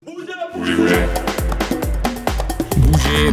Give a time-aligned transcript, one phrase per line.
[0.00, 0.32] Bouge,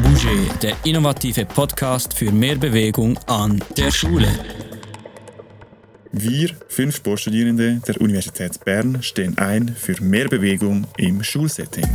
[0.02, 4.28] Bouge, der innovative Podcast für mehr Bewegung an der Schule.
[6.12, 11.88] Wir, fünf Sportstudierende der Universität Bern, stehen ein für mehr Bewegung im Schulsetting.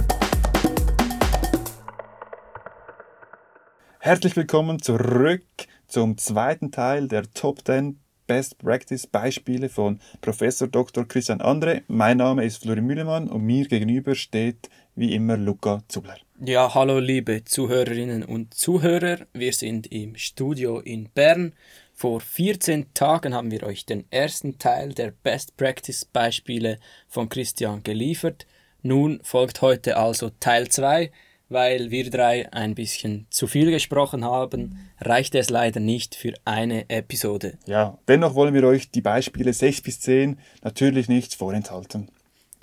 [3.98, 5.45] Herzlich willkommen zurück
[5.89, 8.00] zum zweiten Teil der Top 10
[8.31, 11.05] Best Practice Beispiele von Professor Dr.
[11.05, 11.83] Christian Andre.
[11.89, 16.16] Mein Name ist Florian Mühlemann und mir gegenüber steht wie immer Luca Zubler.
[16.38, 19.27] Ja, hallo liebe Zuhörerinnen und Zuhörer.
[19.33, 21.55] Wir sind im Studio in Bern.
[21.93, 27.83] Vor 14 Tagen haben wir euch den ersten Teil der Best Practice Beispiele von Christian
[27.83, 28.47] geliefert.
[28.83, 31.10] Nun folgt heute also Teil 2
[31.50, 36.88] weil wir drei ein bisschen zu viel gesprochen haben, reicht es leider nicht für eine
[36.88, 37.59] Episode.
[37.66, 42.09] Ja, dennoch wollen wir euch die Beispiele 6 bis 10 natürlich nicht vorenthalten.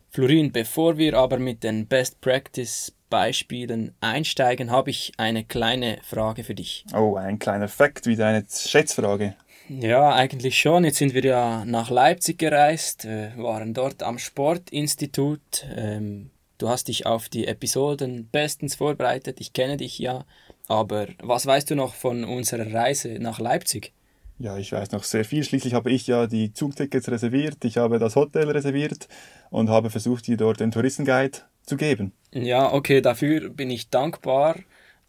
[0.10, 6.44] Florin, bevor wir aber mit den Best Practice Beispielen einsteigen, habe ich eine kleine Frage
[6.44, 6.86] für dich.
[6.94, 9.36] Oh, ein kleiner Fakt, wieder eine Schätzfrage.
[9.70, 10.86] Ja, eigentlich schon.
[10.86, 16.88] Jetzt sind wir ja nach Leipzig gereist, äh, waren dort am Sportinstitut, ähm, Du hast
[16.88, 20.26] dich auf die Episoden bestens vorbereitet, ich kenne dich ja.
[20.68, 23.94] Aber was weißt du noch von unserer Reise nach Leipzig?
[24.40, 25.44] Ja, ich weiß noch sehr viel.
[25.44, 29.08] Schließlich habe ich ja die Zugtickets reserviert, ich habe das Hotel reserviert
[29.50, 32.14] und habe versucht, dir dort den Touristenguide zu geben.
[32.34, 34.56] Ja, okay, dafür bin ich dankbar.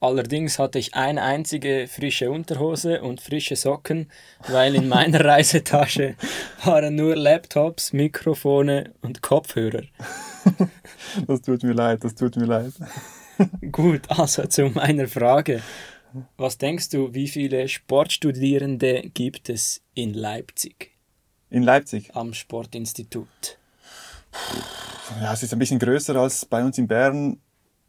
[0.00, 4.10] Allerdings hatte ich eine einzige frische Unterhose und frische Socken,
[4.48, 6.14] weil in meiner Reisetasche
[6.64, 9.82] waren nur Laptops, Mikrofone und Kopfhörer.
[11.26, 12.72] Das tut mir leid, das tut mir leid.
[13.72, 15.62] Gut, also zu meiner Frage.
[16.36, 20.92] Was denkst du, wie viele Sportstudierende gibt es in Leipzig?
[21.50, 22.14] In Leipzig?
[22.14, 23.58] Am Sportinstitut.
[25.20, 27.40] Ja, es ist ein bisschen größer als bei uns in Bern.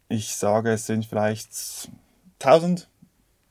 [0.08, 1.50] Ich sage, es sind vielleicht
[2.40, 2.88] 1000.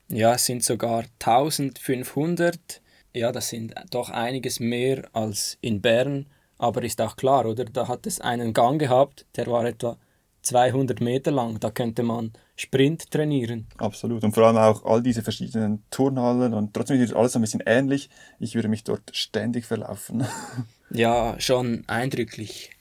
[0.10, 2.82] Ja, es sind sogar 1500.
[3.14, 6.28] Ja, das sind doch einiges mehr als in Bern.
[6.60, 7.66] Aber ist auch klar, oder?
[7.66, 9.98] Da hat es einen Gang gehabt, der war etwa
[10.44, 11.60] 200 Meter lang.
[11.60, 13.68] Da könnte man Sprint trainieren.
[13.78, 14.24] Absolut.
[14.24, 18.10] Und vor allem auch all diese verschiedenen Turnhallen und trotzdem ist alles ein bisschen ähnlich.
[18.40, 20.26] Ich würde mich dort ständig verlaufen.
[20.90, 22.72] ja, schon eindrücklich.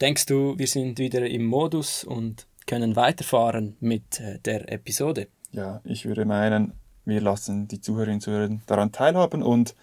[0.00, 5.28] Denkst du, wir sind wieder im Modus und können weiterfahren mit äh, der Episode.
[5.52, 6.72] Ja, ich würde meinen,
[7.04, 9.74] wir lassen die Zuhörerinnen und Zuhörer daran teilhaben und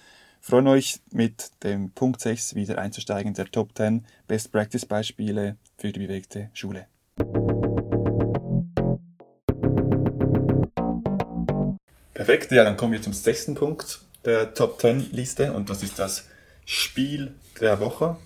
[0.44, 5.94] freuen euch mit dem Punkt 6 wieder einzusteigen, der Top 10 Best Practice Beispiele für
[5.94, 6.88] die bewegte Schule.
[12.14, 15.98] Perfekt, ja, dann kommen wir zum sechsten Punkt der Top 10 Liste und das ist
[15.98, 16.28] das
[16.66, 18.18] Spiel der Woche.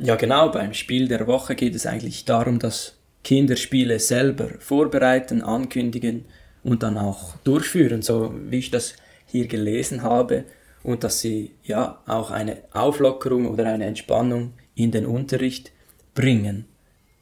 [0.00, 6.24] Ja, genau, beim Spiel der Woche geht es eigentlich darum, dass Kinderspiele selber vorbereiten, ankündigen
[6.64, 8.94] und dann auch durchführen, so wie ich das
[9.26, 10.44] hier gelesen habe,
[10.84, 15.72] und dass sie ja auch eine Auflockerung oder eine Entspannung in den Unterricht
[16.14, 16.66] bringen.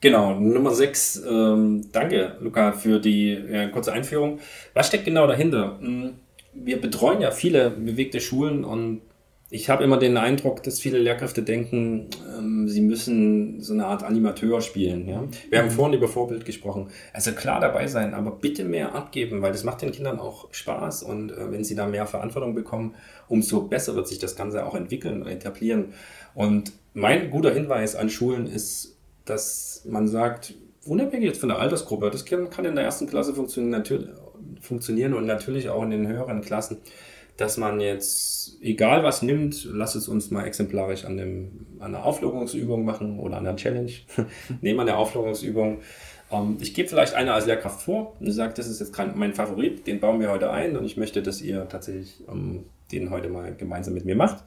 [0.03, 1.23] Genau, Nummer 6.
[1.31, 4.41] Ähm, danke, Luca, für die ja, kurze Einführung.
[4.75, 5.79] Was steckt genau dahinter?
[5.81, 6.15] Hm,
[6.53, 9.01] wir betreuen ja viele bewegte Schulen und
[9.55, 12.09] ich habe immer den Eindruck, dass viele Lehrkräfte denken,
[12.39, 15.07] ähm, sie müssen so eine Art Animateur spielen.
[15.07, 15.25] Ja?
[15.51, 15.73] Wir haben mhm.
[15.73, 16.89] vorhin über Vorbild gesprochen.
[17.13, 21.03] Also klar dabei sein, aber bitte mehr abgeben, weil das macht den Kindern auch Spaß
[21.03, 22.95] und äh, wenn sie da mehr Verantwortung bekommen,
[23.29, 25.93] umso besser wird sich das Ganze auch entwickeln und etablieren.
[26.35, 28.97] Und mein guter Hinweis an Schulen ist,
[29.27, 30.55] dass man sagt,
[30.87, 35.83] unabhängig jetzt von der Altersgruppe, das kann in der ersten Klasse funktionieren und natürlich auch
[35.83, 36.79] in den höheren Klassen
[37.37, 42.05] dass man jetzt, egal was nimmt, lass es uns mal exemplarisch an, dem, an einer
[42.05, 43.93] Auflockerungsübung machen oder an einer Challenge.
[44.61, 45.81] Nehmen wir eine Auflockerungsübung.
[46.31, 49.87] Ähm, ich gebe vielleicht eine als Lehrkraft vor und sage, das ist jetzt mein Favorit,
[49.87, 53.55] den bauen wir heute ein und ich möchte, dass ihr tatsächlich ähm, den heute mal
[53.55, 54.45] gemeinsam mit mir macht.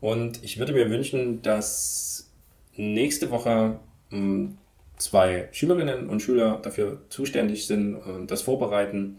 [0.00, 2.30] Und ich würde mir wünschen, dass
[2.76, 3.80] nächste Woche
[4.12, 4.58] ähm,
[4.98, 9.16] zwei Schülerinnen und Schüler dafür zuständig sind und das vorbereiten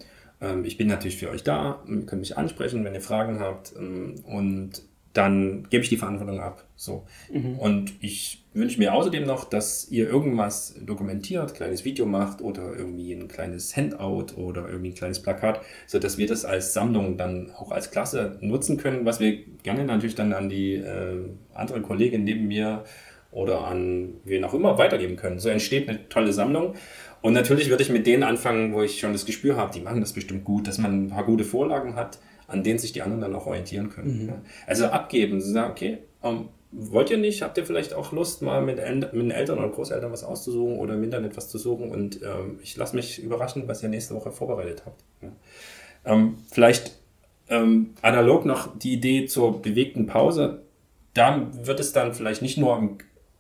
[0.64, 1.84] ich bin natürlich für euch da.
[1.88, 3.74] Ihr könnt mich ansprechen, wenn ihr Fragen habt.
[3.78, 4.84] Ähm, und
[5.18, 6.64] dann gebe ich die Verantwortung ab.
[6.76, 7.06] So.
[7.32, 7.58] Mhm.
[7.58, 13.14] Und ich wünsche mir außerdem noch, dass ihr irgendwas dokumentiert, kleines Video macht oder irgendwie
[13.14, 17.50] ein kleines Handout oder irgendwie ein kleines Plakat, so dass wir das als Sammlung dann
[17.52, 22.24] auch als Klasse nutzen können, was wir gerne natürlich dann an die äh, andere Kollegin
[22.24, 22.84] neben mir
[23.38, 25.38] oder an wen auch immer weitergeben können.
[25.38, 26.74] So entsteht eine tolle Sammlung.
[27.22, 30.02] Und natürlich würde ich mit denen anfangen, wo ich schon das Gespür habe, die machen
[30.02, 32.18] das bestimmt gut, dass man ein paar gute Vorlagen hat,
[32.48, 34.26] an denen sich die anderen dann auch orientieren können.
[34.26, 34.34] Mhm.
[34.66, 37.44] Also abgeben, sagen, okay, um, ähm, wollt ihr nicht?
[37.44, 38.78] Habt ihr vielleicht auch Lust, mal mit,
[39.14, 41.92] mit Eltern oder Großeltern was auszusuchen oder im Internet was zu suchen?
[41.92, 45.04] Und ähm, ich lasse mich überraschen, was ihr nächste Woche vorbereitet habt.
[45.22, 45.32] Ja.
[46.06, 46.98] Ähm, vielleicht
[47.50, 50.64] ähm, analog noch die Idee zur bewegten Pause.
[51.14, 52.74] Da wird es dann vielleicht nicht nur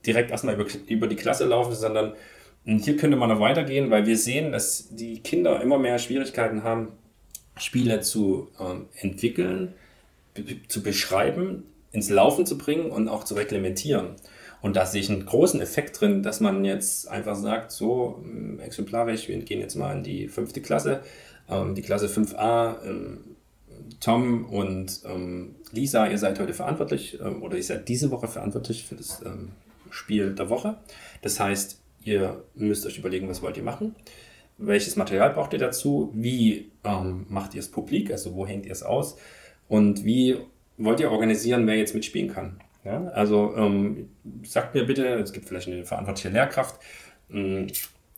[0.07, 2.13] direkt erstmal über, über die Klasse laufen, sondern
[2.65, 6.63] hm, hier könnte man noch weitergehen, weil wir sehen, dass die Kinder immer mehr Schwierigkeiten
[6.63, 6.89] haben,
[7.57, 9.73] Spiele zu ähm, entwickeln,
[10.67, 14.15] zu beschreiben, ins Laufen zu bringen und auch zu reglementieren.
[14.61, 18.59] Und da sehe ich einen großen Effekt drin, dass man jetzt einfach sagt, so hm,
[18.59, 21.01] exemplarisch, wir gehen jetzt mal in die fünfte Klasse,
[21.49, 23.19] ähm, die Klasse 5a, ähm,
[23.99, 28.85] Tom und ähm, Lisa, ihr seid heute verantwortlich ähm, oder ihr seid diese Woche verantwortlich
[28.85, 29.51] für das ähm,
[29.91, 30.77] Spiel der Woche.
[31.21, 33.95] Das heißt, ihr müsst euch überlegen, was wollt ihr machen,
[34.57, 38.71] welches Material braucht ihr dazu, wie ähm, macht ihr es publik, also wo hängt ihr
[38.71, 39.17] es aus
[39.67, 40.37] und wie
[40.77, 42.59] wollt ihr organisieren, wer jetzt mitspielen kann.
[42.83, 43.05] Ja?
[43.09, 44.09] Also ähm,
[44.43, 46.79] sagt mir bitte, es gibt vielleicht eine verantwortliche Lehrkraft,
[47.31, 47.67] ähm,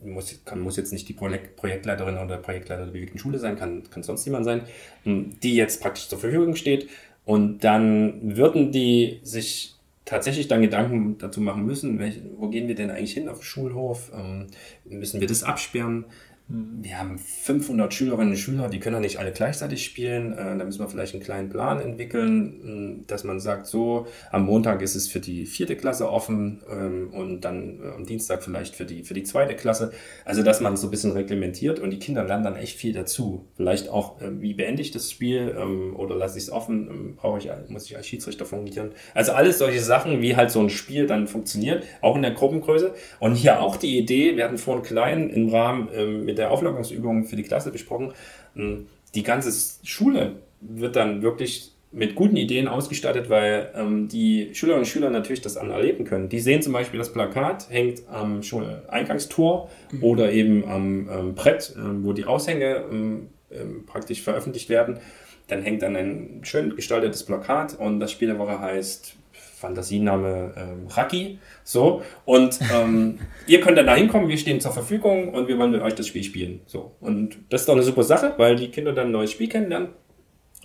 [0.01, 3.83] muss, kann, muss jetzt nicht die Projekt, Projektleiterin oder Projektleiter der bewegten Schule sein, kann,
[3.89, 4.61] kann sonst jemand sein,
[5.03, 6.89] hm, die jetzt praktisch zur Verfügung steht.
[7.25, 9.75] Und dann würden die sich
[10.09, 13.43] tatsächlich dann Gedanken dazu machen müssen, welche, wo gehen wir denn eigentlich hin auf den
[13.43, 14.11] Schulhof?
[14.13, 14.47] Ähm,
[14.85, 16.05] müssen wir das absperren?
[16.51, 20.33] Wir haben 500 Schülerinnen und Schüler, die können ja nicht alle gleichzeitig spielen.
[20.33, 24.81] Äh, da müssen wir vielleicht einen kleinen Plan entwickeln, dass man sagt, so, am Montag
[24.81, 28.85] ist es für die vierte Klasse offen ähm, und dann äh, am Dienstag vielleicht für
[28.85, 29.91] die, für die zweite Klasse.
[30.25, 33.45] Also, dass man so ein bisschen reglementiert und die Kinder lernen dann echt viel dazu.
[33.55, 37.15] Vielleicht auch, äh, wie beende ich das Spiel ähm, oder lasse ich es offen, ähm,
[37.15, 38.93] brauche ich, muss ich als Schiedsrichter fungieren.
[39.13, 42.95] Also alles solche Sachen, wie halt so ein Spiel dann funktioniert, auch in der Gruppengröße.
[43.19, 47.35] Und hier auch die Idee, wir hatten vorhin klein im Rahmen mit der Auflockerungsübungen für
[47.35, 48.13] die Klasse besprochen.
[48.55, 49.51] Hm, die ganze
[49.85, 55.41] Schule wird dann wirklich mit guten Ideen ausgestattet, weil ähm, die Schülerinnen und Schüler natürlich
[55.41, 56.29] das an erleben können.
[56.29, 60.03] Die sehen zum Beispiel, das Plakat hängt am Schuleingangstor mhm.
[60.03, 64.99] oder eben am ähm, Brett, ähm, wo die Aushänge ähm, ähm, praktisch veröffentlicht werden.
[65.47, 69.15] Dann hängt dann ein schön gestaltetes Plakat und das Spiel der Woche heißt
[69.59, 71.39] Fantasiename ähm, Raki.
[71.63, 72.01] So.
[72.25, 75.81] Und ähm, ihr könnt dann da hinkommen, wir stehen zur Verfügung und wir wollen mit
[75.81, 76.61] euch das Spiel spielen.
[76.65, 76.95] So.
[77.01, 79.89] Und das ist doch eine super Sache, weil die Kinder dann ein neues Spiel kennenlernen.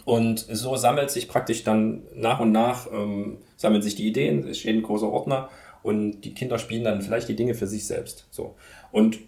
[0.05, 4.59] Und so sammelt sich praktisch dann nach und nach, ähm, sammeln sich die Ideen, es
[4.59, 5.49] steht ein großer Ordner
[5.83, 8.29] und die Kinder spielen dann vielleicht die Dinge für sich selbst.
[8.31, 8.55] So.
[8.93, 9.19] Und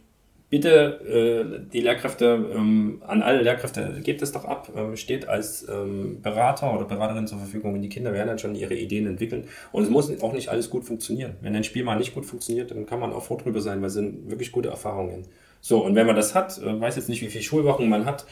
[0.49, 5.67] bitte äh, die Lehrkräfte, ähm, an alle Lehrkräfte, gebt es doch ab, ähm, steht als
[5.69, 9.49] ähm, Berater oder Beraterin zur Verfügung, wenn die Kinder werden dann schon ihre Ideen entwickeln.
[9.73, 11.37] Und es muss auch nicht alles gut funktionieren.
[11.41, 13.89] Wenn ein Spiel mal nicht gut funktioniert, dann kann man auch froh drüber sein, weil
[13.89, 15.25] es sind wirklich gute Erfahrungen.
[15.61, 18.25] So, und wenn man das hat, äh, weiß jetzt nicht, wie viele Schulwochen man hat,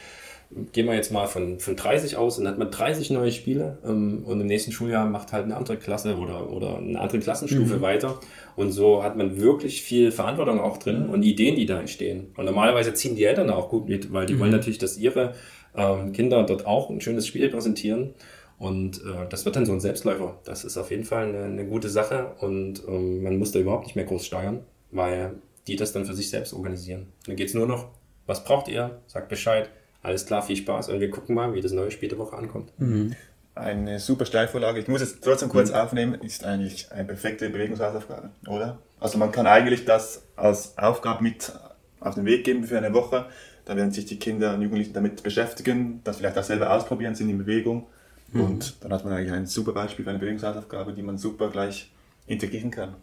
[0.73, 4.23] gehen wir jetzt mal von, von 30 aus, dann hat man 30 neue Spiele ähm,
[4.25, 7.81] und im nächsten Schuljahr macht halt eine andere Klasse oder, oder eine andere Klassenstufe mhm.
[7.81, 8.21] weiter.
[8.56, 12.33] Und so hat man wirklich viel Verantwortung auch drin und Ideen, die da entstehen.
[12.37, 14.41] Und normalerweise ziehen die Eltern auch gut mit, weil die mhm.
[14.41, 15.35] wollen natürlich, dass ihre
[15.77, 18.15] ähm, Kinder dort auch ein schönes Spiel präsentieren.
[18.59, 20.39] Und äh, das wird dann so ein Selbstläufer.
[20.45, 23.87] Das ist auf jeden Fall eine, eine gute Sache und ähm, man muss da überhaupt
[23.87, 24.61] nicht mehr groß steuern,
[24.93, 25.33] weil
[25.67, 27.06] die das dann für sich selbst organisieren.
[27.27, 27.89] Dann geht es nur noch,
[28.27, 29.01] was braucht ihr?
[29.06, 29.69] Sagt Bescheid
[30.05, 32.73] alles klar, viel Spaß und wir gucken mal, wie das neue Spiel der Woche ankommt.
[32.79, 33.15] Mhm.
[33.55, 34.81] Eine super Steilvorlage.
[34.81, 35.77] Ich muss es trotzdem kurz mhm.
[35.77, 38.79] aufnehmen, ist eigentlich eine perfekte Bewegungshausaufgabe, oder?
[39.01, 41.53] Also man kann eigentlich das als Aufgabe mit
[42.01, 43.27] auf den Weg geben für eine Woche.
[43.65, 47.31] Da werden sich die Kinder und Jugendlichen damit beschäftigen, das vielleicht auch selber ausprobieren, sind
[47.31, 47.87] in Bewegung.
[48.32, 48.41] Mhm.
[48.43, 51.91] Und dann hat man eigentlich ein super Beispiel für eine Bewegungshausaufgabe, die man super gleich
[52.27, 52.94] integrieren kann.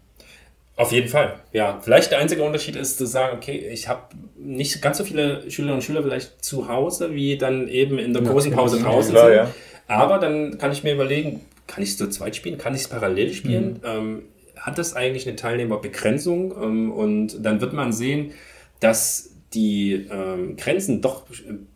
[0.75, 1.79] Auf jeden Fall, ja.
[1.81, 5.75] Vielleicht der einzige Unterschied ist zu sagen, okay, ich habe nicht ganz so viele Schülerinnen
[5.75, 9.35] und Schüler vielleicht zu Hause, wie dann eben in der großen Pause draußen klar, sind.
[9.35, 9.51] Ja.
[9.87, 12.57] Aber dann kann ich mir überlegen, kann ich es zu zweit spielen?
[12.57, 13.73] Kann ich es parallel spielen?
[13.73, 13.79] Mhm.
[13.83, 14.23] Ähm,
[14.55, 16.53] hat das eigentlich eine Teilnehmerbegrenzung?
[16.61, 18.31] Ähm, und dann wird man sehen,
[18.79, 21.25] dass die ähm, Grenzen doch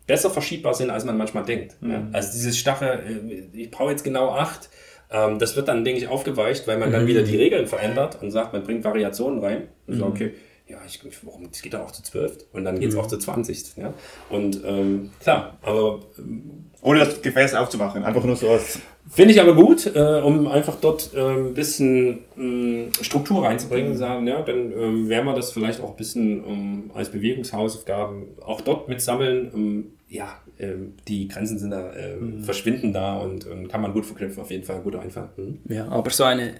[0.06, 1.76] besser verschiebbar sind, als man manchmal denkt.
[1.80, 1.90] Mhm.
[1.90, 2.08] Ja?
[2.12, 4.70] Also dieses Stache, äh, ich brauche jetzt genau acht,
[5.10, 7.08] ähm, das wird dann, denke ich, aufgeweicht, weil man dann mhm.
[7.08, 9.68] wieder die Regeln verändert und sagt, man bringt Variationen rein.
[9.86, 9.98] Und mhm.
[9.98, 10.32] so, okay,
[10.68, 13.00] ja, ich, warum, das geht doch auch zu 12 und dann geht es mhm.
[13.00, 13.76] auch zu 20.
[13.76, 13.94] Ja?
[14.30, 16.00] Und ähm, klar, aber.
[16.18, 18.80] Ähm, Ohne das Gefäß aufzumachen, einfach nur so was.
[19.08, 23.96] Finde ich aber gut, äh, um einfach dort äh, ein bisschen äh, Struktur reinzubringen, mhm.
[23.96, 28.60] sagen, ja, dann ähm, werden wir das vielleicht auch ein bisschen ähm, als Bewegungshausaufgaben auch
[28.60, 29.52] dort mitsammeln.
[29.54, 32.42] Ähm, ja, ähm, die Grenzen sind da, äh, mhm.
[32.44, 35.28] verschwinden da und, und, kann man gut verknüpfen, auf jeden Fall, guter Einfall.
[35.36, 35.58] Mhm.
[35.68, 36.54] Ja, aber so eine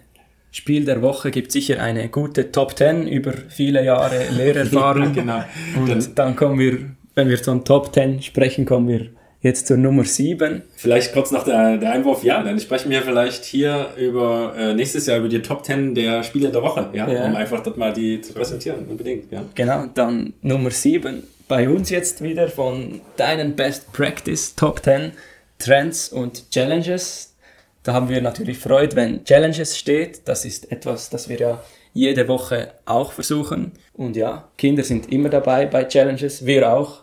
[0.50, 5.12] Spiel der Woche gibt sicher eine gute Top 10 über viele Jahre Lehrerfahrung.
[5.12, 5.44] genau.
[5.76, 6.78] Und dann kommen wir,
[7.14, 9.06] wenn wir von Top 10 sprechen, kommen wir
[9.42, 10.62] jetzt zur Nummer 7.
[10.74, 15.06] Vielleicht kurz nach der, der Einwurf, ja, dann sprechen wir vielleicht hier über äh, nächstes
[15.06, 17.26] Jahr über die Top 10 der Spiele der Woche, ja, Ja.
[17.26, 19.44] um einfach dort mal die zu präsentieren, unbedingt, ja.
[19.54, 21.22] Genau, dann Nummer 7.
[21.48, 25.12] Bei uns jetzt wieder von deinen Best Practice Top 10
[25.60, 27.36] Trends und Challenges.
[27.84, 30.22] Da haben wir natürlich Freude, wenn Challenges steht.
[30.24, 33.70] Das ist etwas, das wir ja jede Woche auch versuchen.
[33.92, 37.02] Und ja, Kinder sind immer dabei bei Challenges, wir auch.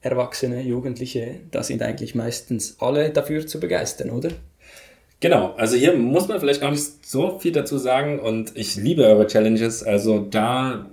[0.00, 4.30] Erwachsene, Jugendliche, da sind eigentlich meistens alle dafür zu begeistern, oder?
[5.20, 9.06] Genau, also hier muss man vielleicht gar nicht so viel dazu sagen und ich liebe
[9.06, 10.90] eure Challenges, also da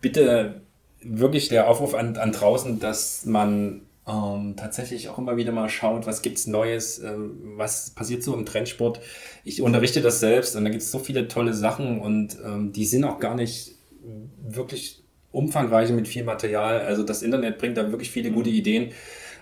[0.00, 0.63] bitte
[1.04, 6.06] wirklich der Aufruf an, an draußen, dass man ähm, tatsächlich auch immer wieder mal schaut,
[6.06, 9.00] was gibt's Neues, ähm, was passiert so im Trendsport.
[9.44, 13.04] Ich unterrichte das selbst und da gibt's so viele tolle Sachen und ähm, die sind
[13.04, 13.72] auch gar nicht
[14.46, 16.80] wirklich umfangreich mit viel Material.
[16.80, 18.92] Also das Internet bringt da wirklich viele gute Ideen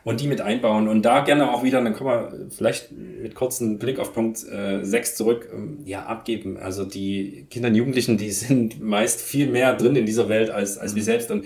[0.05, 0.89] und die mit einbauen.
[0.89, 4.83] Und da gerne auch wieder, dann kommen wir vielleicht mit kurzem Blick auf Punkt äh,
[4.83, 6.57] 6 zurück, ähm, ja, abgeben.
[6.57, 10.79] Also die Kinder und Jugendlichen, die sind meist viel mehr drin in dieser Welt als,
[10.79, 11.31] als wir selbst.
[11.31, 11.45] Und,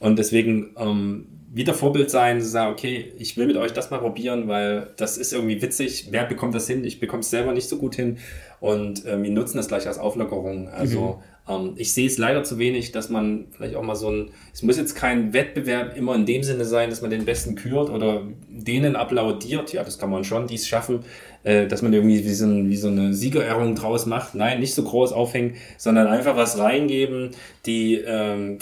[0.00, 4.48] und deswegen ähm, wieder Vorbild sein, sagen, okay, ich will mit euch das mal probieren,
[4.48, 6.08] weil das ist irgendwie witzig.
[6.10, 6.82] Wer bekommt das hin?
[6.84, 8.18] Ich bekomme es selber nicht so gut hin.
[8.58, 10.68] Und ähm, wir nutzen das gleich als Auflockerung.
[10.68, 11.31] Also ähm,
[11.76, 14.76] ich sehe es leider zu wenig, dass man vielleicht auch mal so ein, es muss
[14.76, 18.94] jetzt kein Wettbewerb immer in dem Sinne sein, dass man den Besten kürt oder denen
[18.94, 19.72] applaudiert.
[19.72, 21.00] Ja, das kann man schon, die es schaffen,
[21.42, 24.36] äh, dass man irgendwie wie so, ein, wie so eine Siegerehrung draus macht.
[24.36, 27.32] Nein, nicht so groß aufhängen, sondern einfach was reingeben,
[27.66, 28.58] die ähm,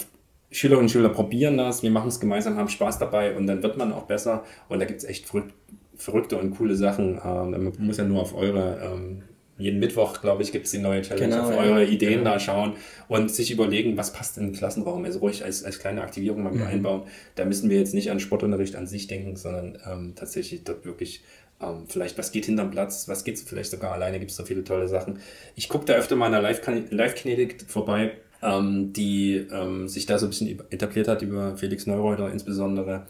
[0.49, 3.77] Schülerinnen und Schüler probieren das, wir machen es gemeinsam, haben Spaß dabei und dann wird
[3.77, 4.43] man auch besser.
[4.67, 5.53] Und da gibt es echt verrückt,
[5.95, 7.21] verrückte und coole Sachen.
[7.23, 9.23] Ähm, man muss ja nur auf eure, ähm,
[9.61, 11.61] jeden Mittwoch, glaube ich, gibt es die neue Challenge, Genau, auf ja.
[11.61, 12.73] eure Ideen da schauen
[13.07, 15.05] und sich überlegen, was passt in den Klassenraum.
[15.05, 17.03] Also ruhig als, als kleine Aktivierung mal mit einbauen.
[17.35, 21.21] Da müssen wir jetzt nicht an Sportunterricht an sich denken, sondern ähm, tatsächlich dort wirklich
[21.61, 24.63] ähm, vielleicht, was geht hinterm Platz, was geht vielleicht sogar alleine, gibt es so viele
[24.63, 25.19] tolle Sachen.
[25.55, 30.17] Ich gucke da öfter mal in der Live- Live-Kinetik vorbei, ähm, die ähm, sich da
[30.17, 33.05] so ein bisschen etabliert hat über Felix Neureuter insbesondere.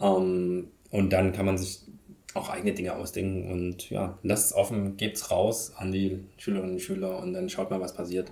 [0.00, 1.80] Ähm, und dann kann man sich
[2.38, 6.80] auch eigene Dinge ausdenken und ja, lasst es offen, gebt's raus an die Schülerinnen und
[6.80, 8.30] Schüler und dann schaut mal, was passiert.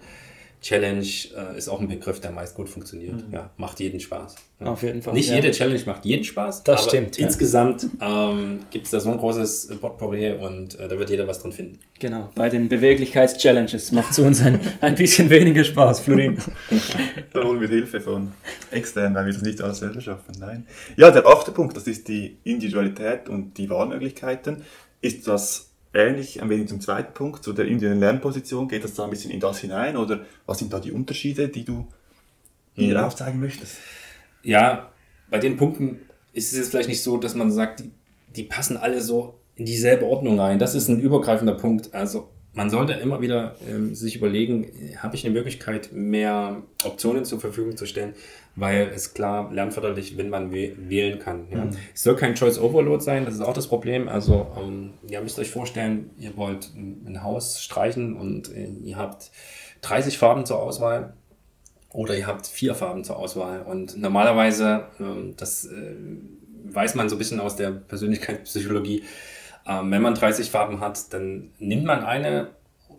[0.67, 3.23] Challenge äh, ist auch ein Begriff, der meist gut funktioniert.
[3.31, 4.35] Ja, macht jeden Spaß.
[4.59, 4.67] Ja.
[4.67, 5.37] Auf jeden Fall, Nicht ja.
[5.37, 6.65] jede Challenge macht jeden Spaß.
[6.65, 7.27] Das aber stimmt, ja.
[7.27, 11.41] Insgesamt ähm, gibt es da so ein großes Potpourri und äh, da wird jeder was
[11.41, 11.79] drin finden.
[12.01, 16.37] Genau, bei den Beweglichkeits-Challenges macht es uns ein, ein bisschen weniger Spaß, Florin.
[17.33, 18.33] Da holen wir Hilfe von
[18.73, 20.33] extern, weil wir das nicht alles selber schaffen.
[20.41, 20.67] Nein.
[20.97, 24.65] Ja, der achte Punkt, das ist die Individualität und die Wahlmöglichkeiten.
[25.01, 28.69] Ist das ähnlich ein wenig zum zweiten Punkt, zu der individuellen Lernposition?
[28.69, 31.65] Geht das da ein bisschen in das hinein oder was sind da die Unterschiede, die
[31.65, 31.87] du
[32.75, 33.79] hier aufzeigen möchtest?
[34.47, 34.91] ja,
[35.29, 35.99] bei den Punkten
[36.33, 37.91] ist es jetzt vielleicht nicht so, dass man sagt, die,
[38.37, 40.59] die passen alle so in dieselbe Ordnung rein.
[40.59, 41.93] Das ist ein übergreifender Punkt.
[41.95, 47.41] Also man sollte immer wieder ähm, sich überlegen, habe ich eine Möglichkeit, mehr Optionen zur
[47.41, 48.15] Verfügung zu stellen,
[48.57, 51.47] weil es klar lernförderlich, wenn man wäh- wählen kann.
[51.51, 51.69] Ja.
[51.95, 54.09] Es soll kein Choice Overload sein, das ist auch das Problem.
[54.09, 58.97] Also ähm, ihr müsst euch vorstellen, ihr wollt ein, ein Haus streichen und äh, ihr
[58.97, 59.31] habt
[59.83, 61.13] 30 Farben zur Auswahl
[61.93, 63.63] oder ihr habt vier Farben zur Auswahl.
[63.63, 65.95] Und normalerweise, ähm, das äh,
[66.65, 69.05] weiß man so ein bisschen aus der Persönlichkeitspsychologie,
[69.69, 72.49] ähm, wenn man 30 Farben hat, dann nimmt man eine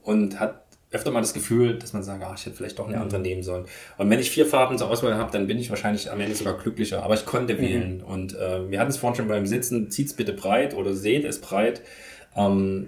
[0.04, 3.00] und hat öfter mal das Gefühl, dass man sagt, ach, ich hätte vielleicht doch eine
[3.01, 3.65] andere nehmen sollen.
[3.98, 6.58] Und wenn ich vier Farben zur Auswahl habe, dann bin ich wahrscheinlich am Ende sogar
[6.58, 7.03] glücklicher.
[7.03, 8.01] Aber ich konnte wählen.
[8.01, 11.41] Und äh, wir hatten es vorhin schon beim Sitzen, zieht's bitte breit oder seht es
[11.41, 11.82] breit.
[12.36, 12.88] Ähm,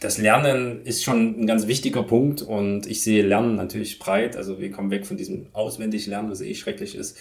[0.00, 4.36] das Lernen ist schon ein ganz wichtiger Punkt und ich sehe Lernen natürlich breit.
[4.36, 7.16] Also wir kommen weg von diesem auswendig Lernen, was eh schrecklich ist.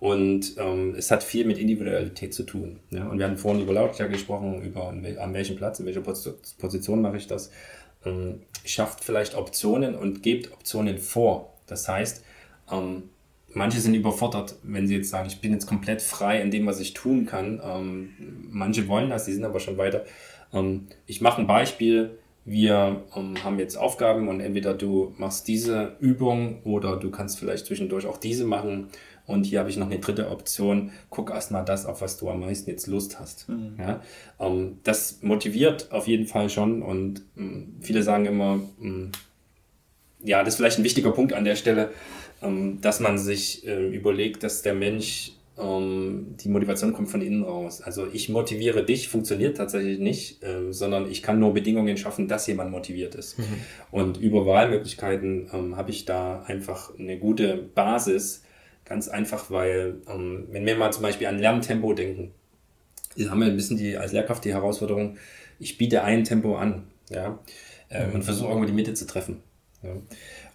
[0.00, 2.78] Und ähm, es hat viel mit Individualität zu tun.
[2.90, 3.06] Ja?
[3.08, 6.00] Und wir hatten vorhin über Lautstärke gesprochen, über an, wel an welchem Platz, in welcher
[6.00, 7.50] Posi- Position mache ich das.
[8.04, 11.54] Ähm, schafft vielleicht Optionen und gebt Optionen vor.
[11.66, 12.24] Das heißt,
[12.70, 13.04] ähm,
[13.52, 16.80] manche sind überfordert, wenn sie jetzt sagen, ich bin jetzt komplett frei in dem, was
[16.80, 17.60] ich tun kann.
[17.64, 18.10] Ähm,
[18.50, 20.04] manche wollen das, die sind aber schon weiter.
[20.52, 22.18] Ähm, ich mache ein Beispiel.
[22.44, 27.66] Wir ähm, haben jetzt Aufgaben und entweder du machst diese Übung oder du kannst vielleicht
[27.66, 28.88] zwischendurch auch diese machen.
[29.30, 30.90] Und hier habe ich noch eine dritte Option.
[31.08, 33.46] Guck erst mal das, auf was du am meisten jetzt Lust hast.
[33.78, 34.02] Ja?
[34.40, 36.82] Ähm, das motiviert auf jeden Fall schon.
[36.82, 39.12] Und ähm, viele sagen immer, ähm,
[40.22, 41.90] ja, das ist vielleicht ein wichtiger Punkt an der Stelle,
[42.42, 47.44] ähm, dass man sich äh, überlegt, dass der Mensch, ähm, die Motivation kommt von innen
[47.44, 47.82] raus.
[47.82, 52.48] Also ich motiviere dich, funktioniert tatsächlich nicht, ähm, sondern ich kann nur Bedingungen schaffen, dass
[52.48, 53.36] jemand motiviert ist.
[53.92, 58.42] Und über Wahlmöglichkeiten ähm, habe ich da einfach eine gute Basis,
[58.90, 62.32] ganz einfach, weil ähm, wenn wir mal zum Beispiel an Lerntempo denken,
[63.28, 65.16] haben wir ein bisschen die, als Lehrkraft die Herausforderung,
[65.60, 67.38] ich biete ein Tempo an, ja,
[67.88, 69.42] äh, und versuche irgendwo die Mitte zu treffen.
[69.84, 69.90] Ja.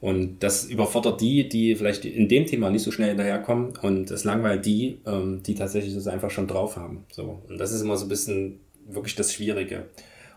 [0.02, 4.26] Und das überfordert die, die vielleicht in dem Thema nicht so schnell hinterherkommen und es
[4.26, 7.06] langweilt die, ähm, die tatsächlich das einfach schon drauf haben.
[7.12, 7.42] So.
[7.48, 9.86] Und das ist immer so ein bisschen wirklich das Schwierige.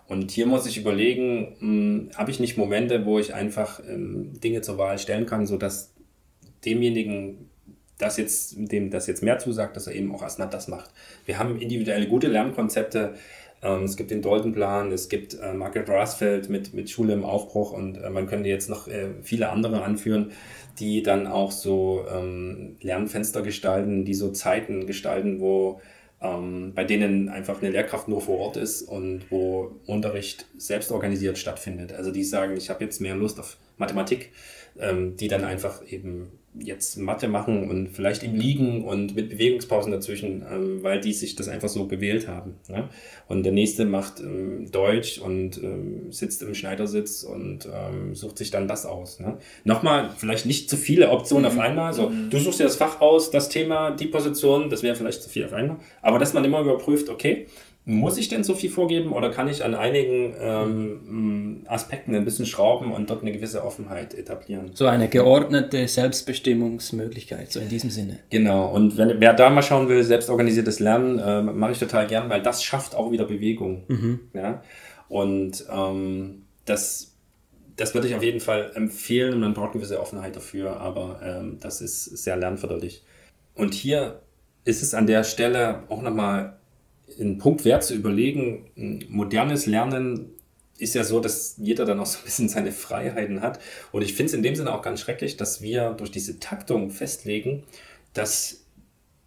[0.07, 4.79] Und hier muss ich überlegen, habe ich nicht Momente, wo ich einfach ähm, Dinge zur
[4.79, 5.93] Wahl stellen kann, sodass
[6.65, 7.51] demjenigen,
[7.99, 10.91] das jetzt, dem das jetzt mehr zusagt, dass er eben auch erstmal das macht.
[11.27, 13.15] Wir haben individuelle gute Lernkonzepte.
[13.63, 17.73] Ähm, es gibt den Dalton-Plan, es gibt äh, Margaret Rasfeld mit, mit Schule im Aufbruch
[17.73, 20.31] und äh, man könnte jetzt noch äh, viele andere anführen,
[20.79, 25.81] die dann auch so ähm, Lernfenster gestalten, die so Zeiten gestalten, wo
[26.21, 31.39] ähm, bei denen einfach eine Lehrkraft nur vor Ort ist und wo Unterricht selbst organisiert
[31.39, 31.93] stattfindet.
[31.93, 34.33] Also die sagen, ich habe jetzt mehr Lust auf Mathematik,
[34.79, 39.93] ähm, die dann einfach eben jetzt Mathe machen und vielleicht im Liegen und mit Bewegungspausen
[39.93, 42.55] dazwischen, ähm, weil die sich das einfach so gewählt haben.
[42.69, 42.89] Ne?
[43.27, 48.51] Und der nächste macht ähm, Deutsch und ähm, sitzt im Schneidersitz und ähm, sucht sich
[48.51, 49.21] dann das aus.
[49.21, 49.39] Ne?
[49.65, 51.93] Nochmal, vielleicht nicht zu viele Optionen auf einmal.
[51.93, 52.31] So, mhm.
[52.31, 55.45] du suchst dir das Fach aus, das Thema, die Position, das wäre vielleicht zu viel
[55.45, 55.79] auf einmal.
[56.03, 57.47] Aber dass man immer überprüft, okay,
[57.89, 62.45] muss ich denn so viel vorgeben oder kann ich an einigen ähm, Aspekten ein bisschen
[62.45, 64.73] schrauben und dort eine gewisse Offenheit etablieren?
[64.75, 68.19] So eine geordnete Selbstbestimmungsmöglichkeit, so in diesem Sinne.
[68.29, 72.29] Genau, und wenn, wer da mal schauen will, selbstorganisiertes Lernen, äh, mache ich total gern,
[72.29, 73.85] weil das schafft auch wieder Bewegung.
[73.89, 74.21] Mhm.
[74.35, 74.63] Ja?
[75.09, 77.17] Und ähm, das,
[77.77, 79.41] das würde ich auf jeden Fall empfehlen.
[79.41, 83.03] Man braucht eine gewisse Offenheit dafür, aber ähm, das ist sehr lernförderlich.
[83.55, 84.21] Und hier
[84.67, 86.58] ist es an der Stelle auch nochmal
[87.19, 90.31] ein Punkt wert zu überlegen, modernes Lernen
[90.79, 93.59] ist ja so, dass jeder dann auch so ein bisschen seine Freiheiten hat.
[93.93, 96.91] Und ich finde es in dem Sinne auch ganz schrecklich, dass wir durch diese Taktung
[96.91, 97.65] festlegen,
[98.15, 98.65] dass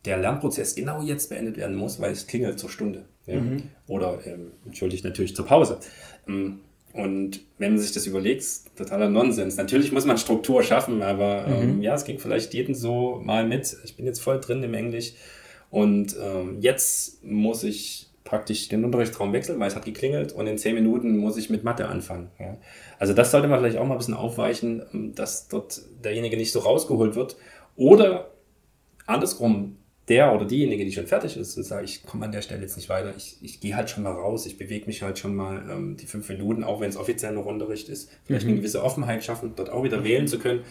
[0.06, 3.06] der Lernprozess genau jetzt beendet werden muss, weil es klingelt zur Stunde.
[3.28, 3.40] Ja?
[3.40, 3.64] Mhm.
[3.88, 5.80] Oder, ähm, entschuldigt natürlich zur Pause.
[6.28, 6.62] Ähm,
[6.94, 8.44] und wenn man sich das überlegt,
[8.76, 9.56] totaler Nonsens.
[9.56, 11.82] Natürlich muss man Struktur schaffen, aber ähm, mhm.
[11.82, 13.78] ja, es ging vielleicht jeden so mal mit.
[13.86, 15.14] Ich bin jetzt voll drin im Englisch
[15.72, 20.58] und ähm, jetzt muss ich praktisch den Unterrichtsraum wechseln, weil es hat geklingelt und in
[20.58, 22.30] zehn Minuten muss ich mit Mathe anfangen.
[22.40, 22.58] Ja.
[23.00, 26.52] Also das sollte man vielleicht auch mal ein bisschen aufweichen, ähm, dass dort derjenige nicht
[26.52, 27.38] so rausgeholt wird.
[27.78, 28.32] Oder
[29.08, 29.78] andersrum,
[30.10, 32.76] der oder diejenige, die schon fertig ist, und sagt, ich komme an der Stelle jetzt
[32.76, 35.64] nicht weiter, ich, ich gehe halt schon mal raus, ich bewege mich halt schon mal
[35.72, 38.52] ähm, die fünf Minuten, auch wenn es offiziell noch Unterricht ist, vielleicht mhm.
[38.52, 40.04] eine gewisse Offenheit schaffen, dort auch wieder mhm.
[40.04, 40.64] wählen zu können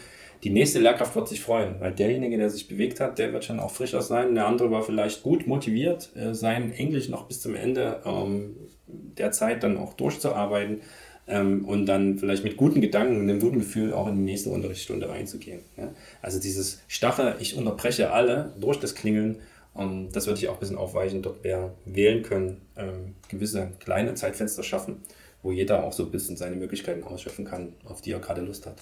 [0.43, 3.61] die nächste Lehrkraft wird sich freuen, weil derjenige, der sich bewegt hat, der wird schon
[3.61, 4.35] auch frischer sein.
[4.35, 9.33] Der andere war vielleicht gut motiviert, äh, sein Englisch noch bis zum Ende ähm, der
[9.33, 10.81] Zeit dann auch durchzuarbeiten
[11.27, 14.51] ähm, und dann vielleicht mit guten Gedanken und einem guten Gefühl auch in die nächste
[14.51, 15.61] Unterrichtsstunde reinzugehen.
[15.77, 15.93] Ja?
[16.23, 19.39] Also dieses Stache, ich unterbreche alle durch das Klingeln,
[19.77, 21.23] ähm, das würde ich auch ein bisschen aufweichen.
[21.23, 25.03] Dort wer wählen können, ähm, gewisse kleine Zeitfenster schaffen,
[25.43, 28.67] wo jeder auch so ein bisschen seine Möglichkeiten ausschöpfen kann, auf die er gerade Lust
[28.67, 28.77] hat.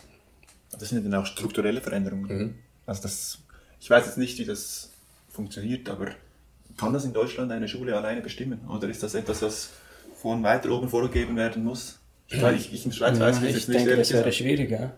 [0.73, 2.39] Das sind ja dann auch strukturelle Veränderungen.
[2.39, 2.55] Mhm.
[2.87, 3.39] Also das,
[3.81, 4.91] ich weiß jetzt nicht, wie das
[5.29, 6.09] funktioniert, aber
[6.77, 8.61] kann das in Deutschland eine Schule alleine bestimmen?
[8.69, 9.71] Oder ist das etwas, was
[10.21, 11.99] von weiter oben vorgegeben werden muss?
[12.29, 13.81] Ich, ich, ich in Schweiz ja, weiß ich, ich nicht.
[13.81, 14.95] denke, das wäre schwieriger.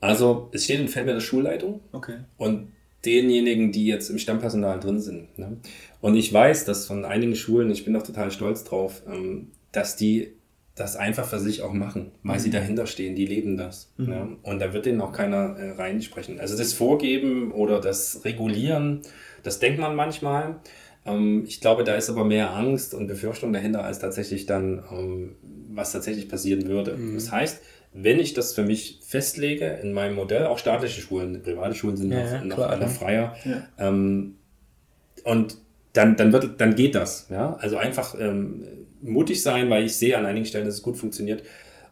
[0.00, 2.18] Also es steht in Feld der Schulleitung okay.
[2.38, 2.72] und
[3.04, 5.38] denjenigen, die jetzt im Stammpersonal drin sind.
[5.38, 5.58] Ne?
[6.00, 9.96] Und ich weiß, dass von einigen Schulen, ich bin auch total stolz drauf, ähm, dass
[9.96, 10.32] die
[10.80, 12.40] das einfach für sich auch machen, weil mhm.
[12.40, 13.92] sie dahinter stehen, die leben das.
[13.98, 14.12] Mhm.
[14.12, 14.28] Ja?
[14.42, 16.40] Und da wird denen auch keiner äh, reinsprechen.
[16.40, 19.02] Also das Vorgeben oder das Regulieren,
[19.42, 20.56] das denkt man manchmal.
[21.04, 25.36] Ähm, ich glaube, da ist aber mehr Angst und Befürchtung dahinter, als tatsächlich dann, ähm,
[25.68, 26.96] was tatsächlich passieren würde.
[26.96, 27.14] Mhm.
[27.14, 27.60] Das heißt,
[27.92, 32.12] wenn ich das für mich festlege in meinem Modell, auch staatliche Schulen, private Schulen sind
[32.12, 33.62] ja, noch, klar, noch freier, ja.
[33.78, 34.36] ähm,
[35.24, 35.58] und
[35.92, 37.26] dann, dann, wird, dann geht das.
[37.30, 37.56] Ja?
[37.60, 38.64] Also einfach ähm,
[39.02, 41.42] mutig sein, weil ich sehe an einigen Stellen, dass es gut funktioniert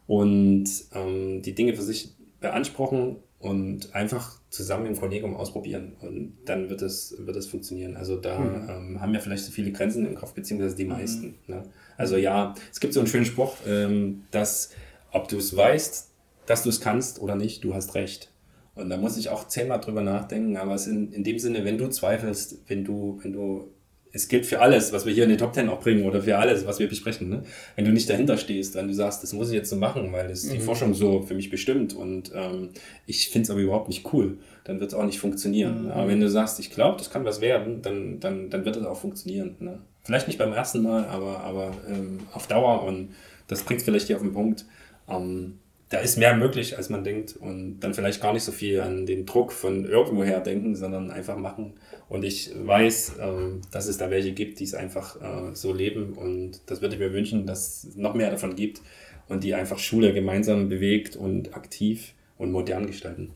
[0.06, 6.70] und ähm, die Dinge für sich beanspruchen und einfach zusammen im Kollegium ausprobieren und dann
[6.70, 7.96] wird es, wird es funktionieren.
[7.96, 8.68] Also da mhm.
[8.68, 11.26] ähm, haben wir vielleicht so viele Grenzen im Kopf, beziehungsweise die meisten.
[11.46, 11.54] Mhm.
[11.54, 11.62] Ne?
[11.96, 14.70] Also ja, es gibt so einen schönen Spruch, ähm, dass
[15.12, 16.10] ob du es weißt,
[16.46, 18.32] dass du es kannst oder nicht, du hast recht.
[18.74, 21.78] Und da muss ich auch zehnmal drüber nachdenken, aber es in, in dem Sinne, wenn
[21.78, 23.72] du zweifelst, wenn du, wenn du
[24.12, 26.36] es gilt für alles, was wir hier in den Top Ten auch bringen oder für
[26.38, 27.28] alles, was wir besprechen.
[27.28, 27.42] Ne?
[27.76, 30.28] Wenn du nicht dahinter stehst, wenn du sagst, das muss ich jetzt so machen, weil
[30.28, 30.52] das mhm.
[30.52, 32.70] die Forschung so für mich bestimmt und ähm,
[33.06, 35.84] ich finde es aber überhaupt nicht cool, dann wird es auch nicht funktionieren.
[35.84, 35.90] Mhm.
[35.90, 38.86] Aber wenn du sagst, ich glaube, das kann was werden, dann, dann, dann wird es
[38.86, 39.56] auch funktionieren.
[39.60, 39.80] Ne?
[40.02, 43.10] Vielleicht nicht beim ersten Mal, aber, aber ähm, auf Dauer und
[43.46, 44.64] das bringt vielleicht hier auf den Punkt.
[45.08, 45.58] Ähm,
[45.90, 49.06] da ist mehr möglich, als man denkt und dann vielleicht gar nicht so viel an
[49.06, 51.74] den Druck von irgendwoher denken, sondern einfach machen.
[52.08, 56.14] Und ich weiß, ähm, dass es da welche gibt, die es einfach äh, so leben
[56.14, 58.80] und das würde ich mir wünschen, dass es noch mehr davon gibt
[59.28, 63.32] und die einfach Schule gemeinsam bewegt und aktiv und modern gestalten.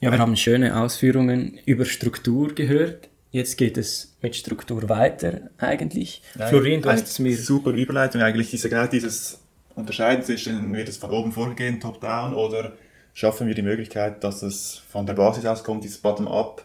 [0.00, 3.08] Ja, wir haben schöne Ausführungen über Struktur gehört.
[3.30, 6.22] Jetzt geht es mit Struktur weiter eigentlich.
[6.34, 9.40] Florin, du hast es mir super Überleitung eigentlich, diese, genau dieses
[9.74, 12.72] Unterscheiden zwischen, wird es von oben vorgehen, top-down, oder
[13.14, 16.62] schaffen wir die Möglichkeit, dass es von der Basis aus kommt, dieses Bottom-up,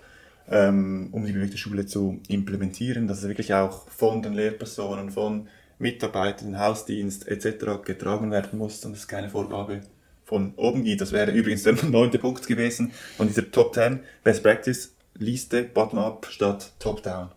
[0.50, 5.48] ähm, um die bewegte Schule zu implementieren, dass es wirklich auch von den Lehrpersonen, von
[5.80, 7.84] Mitarbeitern, Hausdienst etc.
[7.86, 9.82] getragen werden muss und es keine Vorgabe
[10.26, 11.02] von oben gibt.
[11.02, 16.28] Das wäre übrigens der neunte Punkt gewesen von dieser Top 10 Best Practice Liste, Bottom-up
[16.30, 17.30] statt Top-down.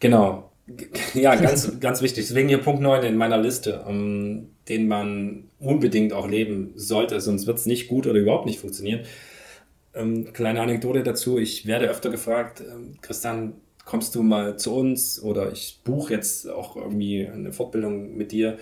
[0.00, 0.50] Genau.
[1.14, 2.26] Ja, ganz, ganz wichtig.
[2.26, 7.46] Deswegen hier Punkt 9 in meiner Liste, ähm, den man unbedingt auch leben sollte, sonst
[7.46, 9.00] wird es nicht gut oder überhaupt nicht funktionieren.
[9.94, 11.38] Ähm, kleine Anekdote dazu.
[11.38, 16.48] Ich werde öfter gefragt, ähm, Christian, kommst du mal zu uns oder ich buche jetzt
[16.48, 18.58] auch irgendwie eine Fortbildung mit dir,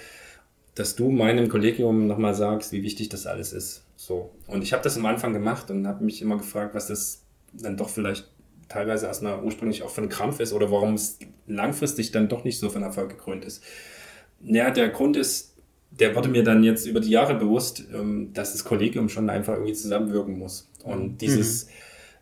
[0.76, 3.84] dass du meinem Kollegium nochmal sagst, wie wichtig das alles ist.
[3.96, 4.30] So.
[4.46, 7.76] Und ich habe das am Anfang gemacht und habe mich immer gefragt, was das dann
[7.76, 8.28] doch vielleicht
[8.68, 12.58] teilweise erstmal ursprünglich auch für ein Krampf ist oder warum es langfristig dann doch nicht
[12.58, 13.64] so von Erfolg gekrönt ist.
[14.42, 15.56] Ja, der Grund ist,
[15.90, 19.54] der wurde mir dann jetzt über die Jahre bewusst, ähm, dass das Kollegium schon einfach
[19.54, 20.70] irgendwie zusammenwirken muss.
[20.86, 21.68] Und dieses,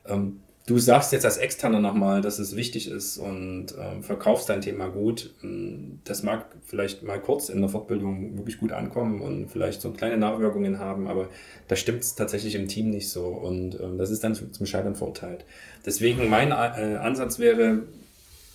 [0.06, 4.60] ähm, du sagst jetzt als Externer nochmal, dass es wichtig ist und ähm, verkaufst dein
[4.62, 5.34] Thema gut.
[5.42, 9.90] Ähm, Das mag vielleicht mal kurz in der Fortbildung wirklich gut ankommen und vielleicht so
[9.92, 11.28] kleine Nachwirkungen haben, aber
[11.68, 14.66] da stimmt es tatsächlich im Team nicht so und ähm, das ist dann zu- zum
[14.66, 15.44] Scheitern verurteilt.
[15.86, 17.82] Deswegen mein äh, Ansatz wäre,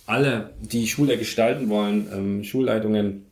[0.06, 3.26] alle, die Schule gestalten wollen, ähm, Schulleitungen,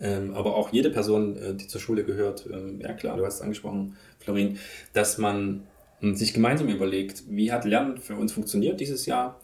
[0.00, 3.36] ähm, aber auch jede Person, äh, die zur Schule gehört, ähm, ja klar, du hast
[3.36, 4.58] es angesprochen, Florin,
[4.92, 5.62] dass man
[6.02, 9.40] ähm, sich gemeinsam überlegt, wie hat Lernen für uns funktioniert dieses Jahr?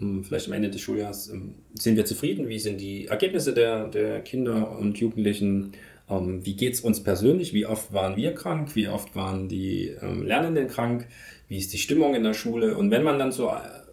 [0.00, 2.48] Ähm, Vielleicht am Ende des Schuljahres ähm, sind wir zufrieden?
[2.48, 5.72] Wie sind die Ergebnisse der, der Kinder und Jugendlichen?
[6.08, 7.52] Ähm, Wie geht es uns persönlich?
[7.52, 8.74] Wie oft waren wir krank?
[8.74, 9.94] Wie oft waren die
[10.24, 11.06] Lernenden krank?
[11.48, 12.76] Wie ist die Stimmung in der Schule?
[12.76, 13.50] Und wenn man dann so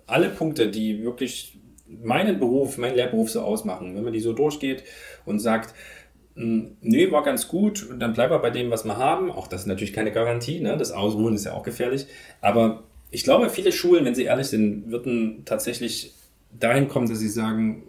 [0.08, 4.84] alle Punkte, die wirklich meinen Beruf, meinen Lehrberuf so ausmachen, wenn man die so durchgeht
[5.26, 6.05] und sagt, "Mm,
[6.36, 9.32] nee, war ganz gut und dann bleiben wir bei dem, was wir haben.
[9.32, 10.78] Auch das ist natürlich keine Garantie, ne?
[10.78, 12.08] das Ausruhen ist ja auch gefährlich.
[12.42, 16.14] Aber ich glaube, viele Schulen, wenn sie ehrlich sind, würden tatsächlich
[16.60, 17.84] dahin kommen, dass sie sagen,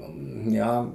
[0.47, 0.93] "Mm, ja,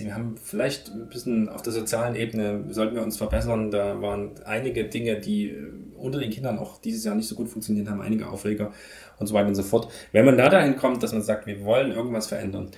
[0.00, 3.70] wir haben vielleicht ein bisschen auf der sozialen Ebene, sollten wir uns verbessern.
[3.70, 7.48] Da waren einige Dinge, die äh, unter den Kindern auch dieses Jahr nicht so gut
[7.48, 8.72] funktioniert haben, einige Aufreger
[9.18, 9.88] und so weiter und so fort.
[10.12, 12.70] Wenn man da dahin kommt, dass man sagt, wir wollen irgendwas verändern,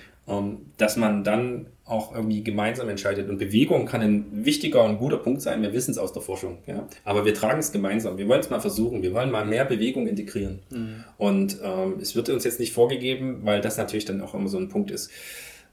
[0.77, 3.29] dass man dann auch irgendwie gemeinsam entscheidet.
[3.29, 5.61] Und Bewegung kann ein wichtiger und guter Punkt sein.
[5.61, 6.57] Wir wissen es aus der Forschung.
[6.65, 6.87] Ja?
[7.03, 8.17] Aber wir tragen es gemeinsam.
[8.17, 9.03] Wir wollen es mal versuchen.
[9.03, 10.61] Wir wollen mal mehr Bewegung integrieren.
[11.17, 14.57] Und ähm, es wird uns jetzt nicht vorgegeben, weil das natürlich dann auch immer so
[14.57, 15.11] ein Punkt ist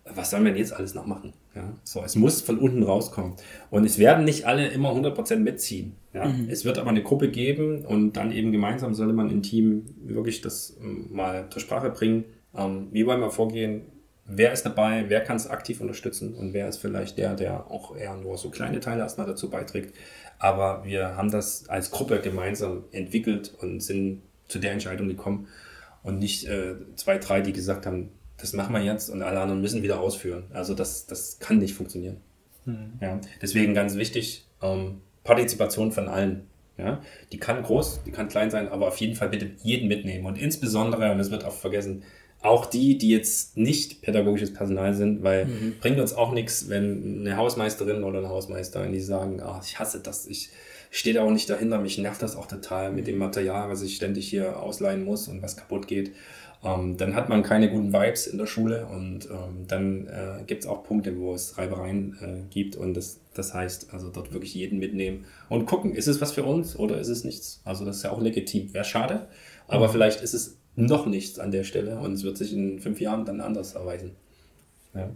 [0.04, 1.32] was sollen wir denn jetzt alles noch machen?
[1.54, 3.34] Ja, so, es muss von unten rauskommen.
[3.70, 5.94] Und es werden nicht alle immer 100% mitziehen.
[6.12, 6.32] Ja?
[6.48, 10.40] Es wird aber eine Gruppe geben und dann eben gemeinsam sollte man im Team wirklich
[10.40, 12.24] das ähm, mal zur Sprache bringen.
[12.54, 13.82] Ähm, wie wollen wir vorgehen?
[14.24, 15.04] Wer ist dabei?
[15.08, 16.34] Wer kann es aktiv unterstützen?
[16.34, 19.94] Und wer ist vielleicht der, der auch eher nur so kleine Teile erstmal dazu beiträgt?
[20.38, 25.48] Aber wir haben das als Gruppe gemeinsam entwickelt und sind zu der Entscheidung gekommen
[26.02, 29.60] und nicht äh, zwei, drei, die gesagt haben, das machen wir jetzt und alle anderen
[29.60, 30.44] müssen wieder ausführen.
[30.52, 32.16] Also das, das kann nicht funktionieren.
[33.00, 36.46] Ja, deswegen ganz wichtig, ähm, Partizipation von allen.
[36.78, 40.24] Ja, die kann groß, die kann klein sein, aber auf jeden Fall bitte jeden mitnehmen
[40.24, 42.02] und insbesondere, und das wird oft vergessen,
[42.42, 45.46] auch die, die jetzt nicht pädagogisches Personal sind, weil
[45.80, 50.00] bringt uns auch nichts, wenn eine Hausmeisterin oder ein Hausmeister, die sagen, ah, ich hasse
[50.00, 50.50] das, ich
[50.90, 53.96] stehe da auch nicht dahinter, mich nervt das auch total mit dem Material, was ich
[53.96, 56.12] ständig hier ausleihen muss und was kaputt geht.
[56.64, 60.62] Ähm, dann hat man keine guten Vibes in der Schule und ähm, dann äh, gibt
[60.62, 64.54] es auch Punkte, wo es Reibereien äh, gibt und das, das heißt, also dort wirklich
[64.54, 67.60] jeden mitnehmen und gucken, ist es was für uns oder ist es nichts?
[67.64, 68.72] Also das ist ja auch legitim.
[68.74, 69.26] Wäre schade,
[69.66, 73.00] aber vielleicht ist es noch nichts an der Stelle und es wird sich in fünf
[73.00, 74.12] Jahren dann anders erweisen.
[74.94, 75.08] Ja.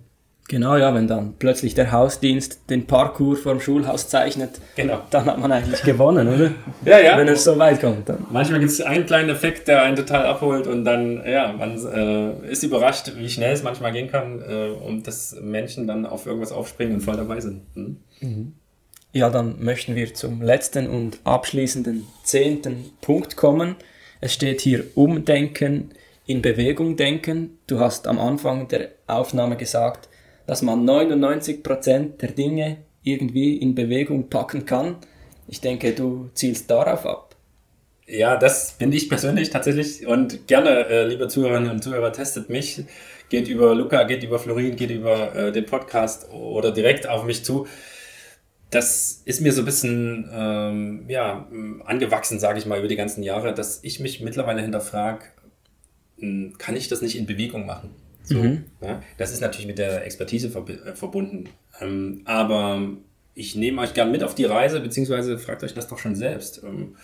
[0.49, 5.01] Genau, ja, wenn dann plötzlich der Hausdienst den Parcours vorm Schulhaus zeichnet, Genau.
[5.11, 6.53] dann hat man eigentlich gewonnen, oder?
[6.85, 7.19] Ja, ja.
[7.19, 8.25] Wenn es so weit kommt, dann.
[8.31, 12.49] Manchmal gibt es einen kleinen Effekt, der einen total abholt und dann, ja, man äh,
[12.49, 16.53] ist überrascht, wie schnell es manchmal gehen kann äh, und dass Menschen dann auf irgendwas
[16.53, 17.62] aufspringen und voll dabei sind.
[17.75, 18.53] Hm?
[19.12, 23.75] Ja, dann möchten wir zum letzten und abschließenden zehnten Punkt kommen.
[24.20, 25.90] Es steht hier Umdenken,
[26.26, 27.59] in Bewegung denken.
[27.66, 30.09] Du hast am Anfang der Aufnahme gesagt,
[30.46, 34.96] dass man 99% der Dinge irgendwie in Bewegung packen kann.
[35.46, 37.37] Ich denke, du zielst darauf ab.
[38.09, 42.85] Ja, das bin ich persönlich tatsächlich und gerne, äh, liebe Zuhörerinnen und Zuhörer, testet mich.
[43.29, 47.44] Geht über Luca, geht über Florin, geht über äh, den Podcast oder direkt auf mich
[47.44, 47.66] zu.
[48.70, 51.48] Das ist mir so ein bisschen ähm, ja,
[51.85, 55.24] angewachsen, sage ich mal, über die ganzen Jahre, dass ich mich mittlerweile hinterfrage,
[56.18, 57.90] hm, kann ich das nicht in Bewegung machen?
[58.24, 58.64] So, mhm.
[58.81, 59.02] ja?
[59.18, 61.48] Das ist natürlich mit der Expertise verb äh, verbunden.
[61.81, 62.88] Ähm, aber
[63.35, 66.62] ich nehme euch gern mit auf die Reise, beziehungsweise fragt euch das doch schon selbst.
[66.64, 66.96] Ähm,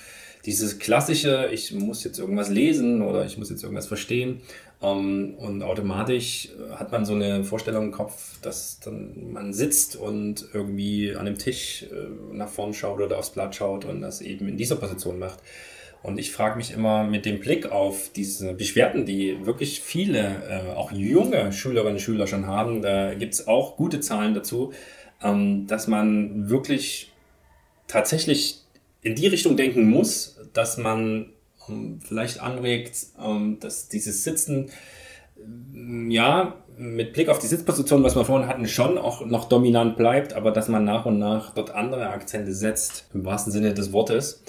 [0.44, 4.40] dieses klassische, ich muss jetzt irgendwas lesen oder ich muss jetzt irgendwas verstehen.
[4.82, 10.46] Ähm, und automatisch hat man so eine Vorstellung im Kopf, dass dann man sitzt und
[10.52, 14.48] irgendwie an dem Tisch äh, nach vorn schaut oder aufs Blatt schaut und das eben
[14.48, 15.38] in dieser Position macht.
[16.02, 20.72] Und ich frage mich immer mit dem Blick auf diese Beschwerden, die wirklich viele, äh,
[20.72, 24.72] auch junge Schülerinnen und Schüler schon haben, da gibt es auch gute Zahlen dazu,
[25.22, 27.12] ähm, dass man wirklich
[27.86, 28.62] tatsächlich
[29.02, 31.32] in die Richtung denken muss, dass man
[31.68, 34.68] ähm, vielleicht anregt, ähm, dass dieses Sitzen,
[35.36, 39.96] äh, ja, mit Blick auf die Sitzposition, was wir vorhin hatten, schon auch noch dominant
[39.96, 43.92] bleibt, aber dass man nach und nach dort andere Akzente setzt, im wahrsten Sinne des
[43.92, 44.42] Wortes,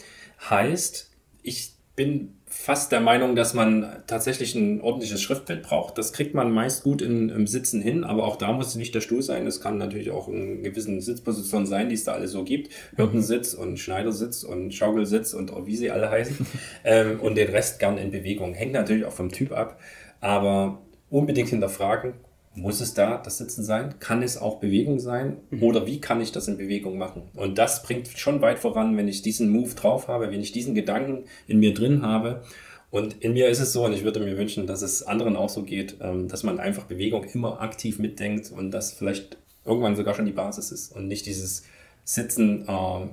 [0.49, 1.11] heißt,
[1.41, 5.97] ich bin fast der Meinung, dass man tatsächlich ein ordentliches Schriftbild braucht.
[5.97, 9.01] Das kriegt man meist gut in, im Sitzen hin, aber auch da muss nicht der
[9.01, 9.45] Stuhl sein.
[9.45, 12.71] Es kann natürlich auch in gewissen Sitzpositionen sein, die es da alle so gibt.
[12.95, 16.47] Hürtensitz und Schneidersitz und Schaukelsitz und wie sie alle heißen.
[16.85, 18.53] ähm, und den Rest gern in Bewegung.
[18.53, 19.77] Hängt natürlich auch vom Typ ab,
[20.21, 22.13] aber unbedingt hinterfragen,
[22.55, 23.95] muss es da das Sitzen sein?
[23.99, 25.37] Kann es auch Bewegung sein?
[25.49, 25.63] Mhm.
[25.63, 27.23] Oder wie kann ich das in Bewegung machen?
[27.35, 30.75] Und das bringt schon weit voran, wenn ich diesen Move drauf habe, wenn ich diesen
[30.75, 32.43] Gedanken in mir drin habe.
[32.91, 35.49] Und in mir ist es so, und ich würde mir wünschen, dass es anderen auch
[35.49, 40.13] so geht, ähm, dass man einfach Bewegung immer aktiv mitdenkt und das vielleicht irgendwann sogar
[40.13, 41.63] schon die Basis ist und nicht dieses
[42.03, 43.03] Sitzen äh,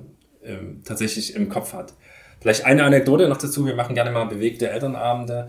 [0.47, 1.93] äh, tatsächlich im Kopf hat.
[2.41, 3.65] Vielleicht eine Anekdote noch dazu.
[3.65, 5.47] Wir machen gerne mal bewegte Elternabende.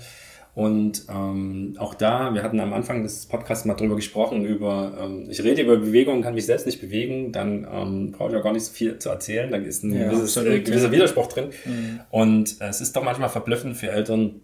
[0.54, 5.26] Und ähm, auch da, wir hatten am Anfang des Podcasts mal drüber gesprochen, über, ähm,
[5.30, 8.52] ich rede über Bewegung, kann mich selbst nicht bewegen, dann ähm, brauche ich auch gar
[8.52, 11.50] nicht so viel zu erzählen, da ist ein ja, gewisses, äh, gewisser Widerspruch drin.
[11.64, 12.00] Mhm.
[12.10, 14.42] Und äh, es ist doch manchmal verblüffend für Eltern,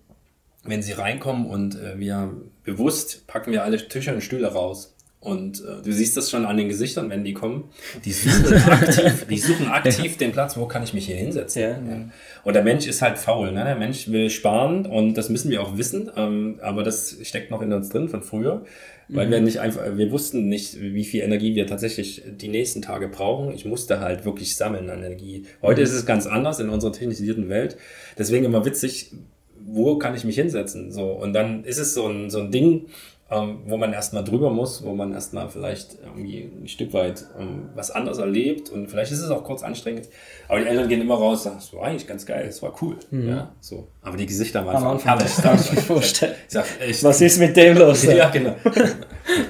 [0.65, 2.33] wenn sie reinkommen und äh, wir
[2.65, 4.95] bewusst packen wir alle Tische und Stühle raus.
[5.21, 7.71] Und äh, du siehst das schon an den Gesichtern, wenn die kommen.
[8.05, 11.63] Die suchen aktiv, die suchen aktiv den Platz, wo kann ich mich hier hinsetzen.
[11.63, 11.71] Ja.
[11.71, 12.05] Ja.
[12.45, 13.51] Und der Mensch ist halt faul.
[13.51, 13.65] Ne?
[13.65, 16.09] Der Mensch will sparen und das müssen wir auch wissen.
[16.17, 18.65] Ähm, aber das steckt noch in uns drin von früher.
[19.09, 19.31] Weil mhm.
[19.31, 23.53] wir nicht einfach, wir wussten nicht, wie viel Energie wir tatsächlich die nächsten Tage brauchen.
[23.53, 25.47] Ich musste halt wirklich sammeln an Energie.
[25.63, 25.87] Heute mhm.
[25.87, 27.77] ist es ganz anders in unserer technisierten Welt.
[28.17, 29.13] Deswegen immer witzig,
[29.61, 30.93] wo kann ich mich hinsetzen?
[30.93, 31.11] So.
[31.11, 32.87] Und dann ist es so ein, so ein Ding,
[33.31, 37.69] ähm, wo man erstmal drüber muss, wo man erstmal vielleicht irgendwie ein Stück weit ähm,
[37.75, 40.09] was anderes erlebt und vielleicht ist es auch kurz anstrengend.
[40.49, 42.75] Aber die Eltern gehen immer raus und sagen, das war eigentlich ganz geil, das war
[42.81, 42.97] cool.
[43.11, 43.29] Mhm.
[43.29, 43.89] Ja, so.
[44.01, 45.37] Aber die Gesichter waren Am Anfang herrlich.
[45.37, 46.35] Kann ich mir vorstellen.
[46.47, 48.03] Ich sag, ich, was ist mit dem los?
[48.05, 48.55] ja, genau.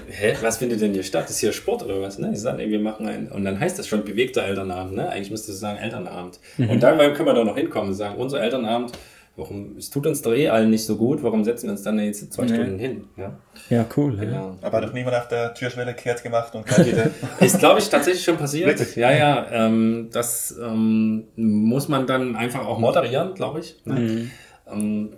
[0.08, 1.30] Hä, was findet denn hier statt?
[1.30, 2.18] Ist hier Sport oder was?
[2.18, 2.30] Ne?
[2.30, 4.96] Die sagen, ey, wir machen einen, und dann heißt das schon bewegter Elternabend.
[4.96, 5.08] Ne?
[5.08, 6.40] Eigentlich müsste es sagen Elternabend.
[6.56, 6.70] Mhm.
[6.70, 8.92] Und dann können wir da noch hinkommen und sagen, unser Elternabend
[9.38, 11.98] warum, es tut uns doch eh allen nicht so gut, warum setzen wir uns dann
[12.00, 12.54] jetzt zwei nee.
[12.54, 13.04] Stunden hin?
[13.16, 13.38] Ja,
[13.70, 14.18] ja cool.
[14.22, 14.30] Ja.
[14.30, 14.56] Ja.
[14.60, 17.10] Aber hat doch niemand auf der Türschwelle kehrt gemacht und wieder.
[17.40, 18.68] ist, glaube ich, tatsächlich schon passiert.
[18.68, 18.96] Wirklich?
[18.96, 23.76] Ja, ja, ähm, das ähm, muss man dann einfach auch moderieren, glaube ich.
[23.84, 23.94] Ne?
[23.94, 24.30] Mhm.
[24.70, 25.08] Ähm,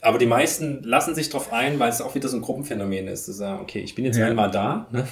[0.00, 3.24] aber die meisten lassen sich darauf ein, weil es auch wieder so ein Gruppenphänomen ist,
[3.24, 4.26] zu sagen, okay, ich bin jetzt ja.
[4.26, 5.08] einmal da ne?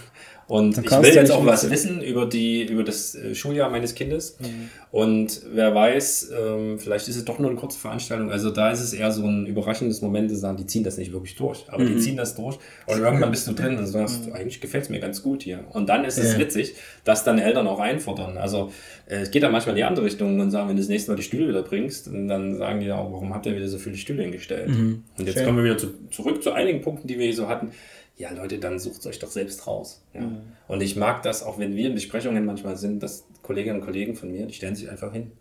[0.49, 4.37] Und ich will jetzt auch was wissen über die, über das äh, Schuljahr meines Kindes.
[4.39, 4.71] Mhm.
[4.93, 8.31] Und wer weiß, ähm, vielleicht ist es doch nur eine kurze Veranstaltung.
[8.31, 11.13] Also da ist es eher so ein überraschendes Moment, zu sagen, die ziehen das nicht
[11.13, 11.65] wirklich durch.
[11.69, 11.95] Aber mhm.
[11.95, 12.59] die ziehen das durch.
[12.87, 14.35] Und irgendwann bist du drin und sagst, mhm.
[14.35, 15.65] eigentlich gefällt es mir ganz gut hier.
[15.73, 16.39] Und dann ist es ja.
[16.39, 18.39] witzig, dass dann Eltern auch einfordern.
[18.39, 18.73] Also
[19.07, 21.11] äh, es geht dann manchmal in die andere Richtung und sagen, wenn du das nächste
[21.11, 23.97] Mal die Stühle wieder bringst, dann sagen die auch, warum habt ihr wieder so viele
[23.97, 24.69] Stühle hingestellt?
[24.69, 25.03] Mhm.
[25.19, 25.47] Und jetzt Schön.
[25.47, 27.73] kommen wir wieder zu, zurück zu einigen Punkten, die wir hier so hatten
[28.17, 30.03] ja Leute, dann sucht es euch doch selbst raus.
[30.15, 30.23] Ja.
[30.23, 30.41] Mhm.
[30.69, 34.17] Und ich mag das, auch wenn wir in Besprechungen manchmal sind, dass Kolleginnen und Kollegen
[34.17, 35.33] von mir, die stellen sich einfach hin.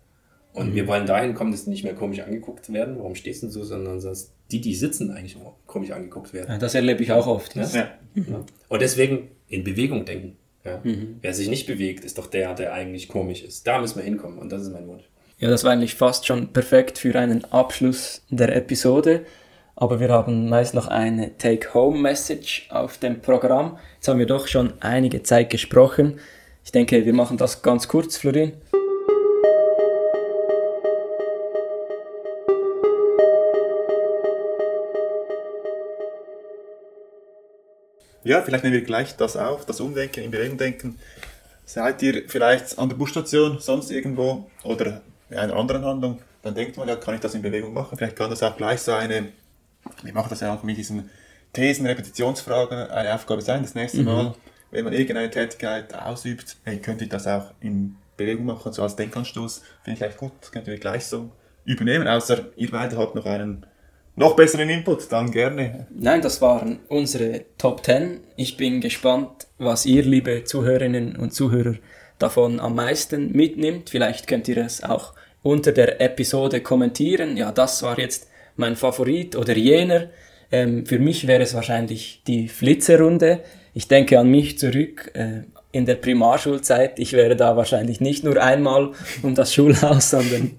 [0.54, 0.76] Und mhm.
[0.76, 2.98] wir wollen dahin kommen, dass die nicht mehr komisch angeguckt werden.
[2.98, 3.64] Warum stehst du so?
[3.64, 6.50] Sondern dass die, die sitzen, eigentlich komisch angeguckt werden.
[6.50, 7.56] Ja, das erlebe ich auch oft.
[7.56, 7.68] Ja?
[7.68, 7.88] ja.
[8.14, 8.46] Mhm.
[8.70, 10.38] Und deswegen in Bewegung denken.
[10.84, 11.18] Mhm.
[11.22, 13.68] Wer sich nicht bewegt, ist doch der, der eigentlich komisch ist.
[13.68, 15.04] Da müssen wir hinkommen und das ist mein Wunsch.
[15.38, 19.26] Ja, das war eigentlich fast schon perfekt für einen Abschluss der Episode
[19.76, 23.78] aber wir haben meist noch eine Take-Home-Message auf dem Programm.
[23.96, 26.20] Jetzt haben wir doch schon einige Zeit gesprochen.
[26.64, 28.54] Ich denke, wir machen das ganz kurz, Florin.
[38.24, 40.98] Ja, vielleicht nehmen wir gleich das auf, das Umdenken, im Bewegung denken.
[41.66, 46.78] Seid ihr vielleicht an der Busstation, sonst irgendwo oder in einer anderen Handlung, dann denkt
[46.78, 47.98] man, ja, kann ich das in Bewegung machen?
[47.98, 49.28] Vielleicht kann das auch gleich so eine,
[50.06, 51.10] wir machen das ja auch mit diesen
[51.54, 54.06] Thesen, Repetitionsfragen, eine Aufgabe sein, das nächste Mhm.
[54.06, 54.36] Mal,
[54.72, 58.96] wenn man irgendeine Tätigkeit ausübt, hey, könnte ich das auch in Bewegung machen, so als
[58.96, 61.32] Denkanstoß, finde ich gleich gut, das könnt ihr gleich so
[61.66, 63.66] übernehmen, außer ihr beide habt noch einen
[64.18, 65.88] noch besseren Input, dann gerne.
[65.90, 68.22] Nein, das waren unsere Top 10.
[68.38, 71.76] Ich bin gespannt, was ihr, liebe Zuhörerinnen und Zuhörer,
[72.18, 73.90] davon am meisten mitnimmt.
[73.90, 75.14] Vielleicht könnt ihr es auch
[75.44, 77.36] unter der Episode kommentieren.
[77.36, 80.10] Ja, das war jetzt mein Favorit oder jener.
[80.52, 83.42] Ähm, für mich wäre es wahrscheinlich die Flitzerrunde.
[83.74, 85.42] Ich denke an mich zurück äh,
[85.72, 87.00] in der Primarschulzeit.
[87.00, 88.92] Ich wäre da wahrscheinlich nicht nur einmal
[89.24, 90.52] um das Schulhaus, sondern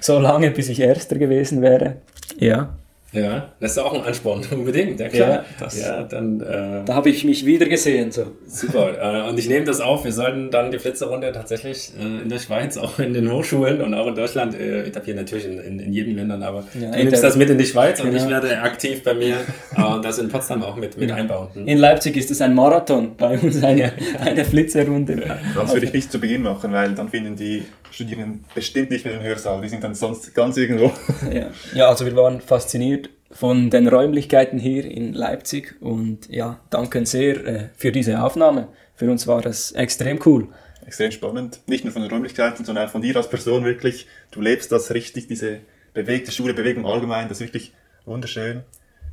[0.00, 1.96] so lange, bis ich Erster gewesen wäre.
[2.38, 2.76] Ja.
[3.12, 5.28] Ja, das ist auch ein Ansporn, unbedingt, ja klar.
[5.30, 8.12] Ja, das- ja dann äh, Da habe ich mich wieder gesehen.
[8.12, 8.26] So.
[8.46, 9.24] super.
[9.26, 12.38] Äh, und ich nehme das auf, wir sollten dann die Flitzerrunde tatsächlich äh, in der
[12.38, 15.92] Schweiz, auch in den Hochschulen und auch in Deutschland, äh, etablieren natürlich in, in, in
[15.92, 18.22] jedem Ländern, aber Ja, du in nimmst der- das mit in die Schweiz und Genau.
[18.22, 19.34] ich werde aktiv bei mir
[19.76, 21.48] äh, das in Potsdam auch mit, mit einbauen.
[21.54, 21.66] Hm?
[21.66, 25.20] In Leipzig ist es ein Marathon, bei uns eine, eine Flitzerrunde.
[25.56, 29.14] Das würde ich nicht zu Beginn machen, weil dann finden die Studierenden bestimmt nicht mehr
[29.14, 30.92] im Hörsaal, die sind dann sonst ganz irgendwo.
[31.32, 31.50] Ja.
[31.74, 37.44] ja, also wir waren fasziniert von den Räumlichkeiten hier in Leipzig und ja, danken sehr
[37.46, 38.68] äh, für diese Aufnahme.
[38.96, 40.48] Für uns war es extrem cool.
[40.84, 41.60] extrem spannend.
[41.66, 44.06] Nicht nur von den Räumlichkeiten, sondern auch von dir als Person wirklich.
[44.32, 45.60] Du lebst das richtig, diese
[45.94, 47.72] bewegte Schule, Bewegung allgemein, das ist wirklich
[48.04, 48.62] wunderschön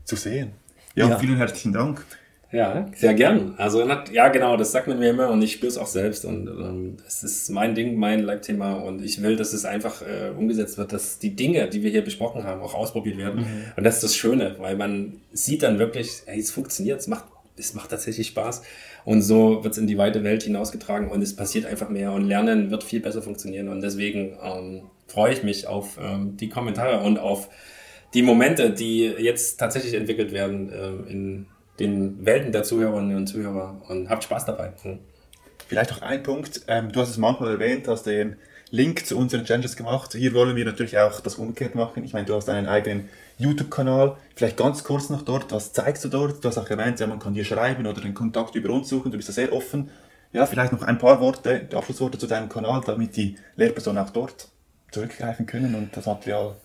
[0.03, 0.51] zu sehen.
[0.95, 1.19] Ja, Ja.
[1.19, 2.03] vielen herzlichen Dank.
[2.51, 3.55] Ja, sehr gern.
[3.57, 6.47] Also ja, genau, das sagt man mir immer und ich spüre es auch selbst und
[6.47, 10.77] ähm, es ist mein Ding, mein Leitthema und ich will, dass es einfach äh, umgesetzt
[10.77, 13.45] wird, dass die Dinge, die wir hier besprochen haben, auch ausprobiert werden.
[13.75, 17.25] Und das ist das Schöne, weil man sieht dann wirklich, hey, es funktioniert, es macht,
[17.57, 18.62] es macht tatsächlich Spaß
[19.03, 22.23] und so wird es in die weite Welt hinausgetragen und es passiert einfach mehr und
[22.23, 27.03] Lernen wird viel besser funktionieren und deswegen ähm, freue ich mich auf ähm, die Kommentare
[27.03, 27.49] und auf
[28.13, 31.47] die Momente, die jetzt tatsächlich entwickelt werden äh, in
[31.79, 34.73] den Welten der Zuhörerinnen und Zuhörer und habt Spaß dabei.
[34.81, 34.99] Hm.
[35.67, 36.61] Vielleicht noch ein Punkt.
[36.67, 38.37] Ähm, du hast es manchmal erwähnt, hast den
[38.69, 40.13] Link zu unseren Challenges gemacht.
[40.13, 42.03] Hier wollen wir natürlich auch das umgekehrt machen.
[42.03, 44.17] Ich meine, du hast einen eigenen YouTube-Kanal.
[44.35, 45.51] Vielleicht ganz kurz noch dort.
[45.51, 46.43] Was zeigst du dort?
[46.43, 49.11] Du hast auch erwähnt, ja, man kann dir schreiben oder den Kontakt über uns suchen.
[49.11, 49.89] Du bist da sehr offen.
[50.33, 54.49] Ja, vielleicht noch ein paar Worte, Abschlussworte zu deinem Kanal, damit die Lehrpersonen auch dort
[54.91, 56.55] zurückgreifen können und das Material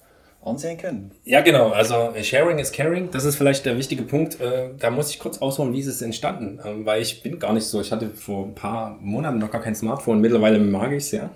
[0.44, 1.12] ansehen können.
[1.24, 1.70] Ja, genau.
[1.70, 3.10] Also äh, Sharing is Caring.
[3.10, 4.40] Das ist vielleicht der wichtige Punkt.
[4.40, 6.60] Äh, da muss ich kurz ausholen, wie ist es entstanden.
[6.64, 7.80] Ähm, weil ich bin gar nicht so.
[7.80, 10.20] Ich hatte vor ein paar Monaten noch gar kein Smartphone.
[10.20, 11.30] Mittlerweile mag ich es, ja.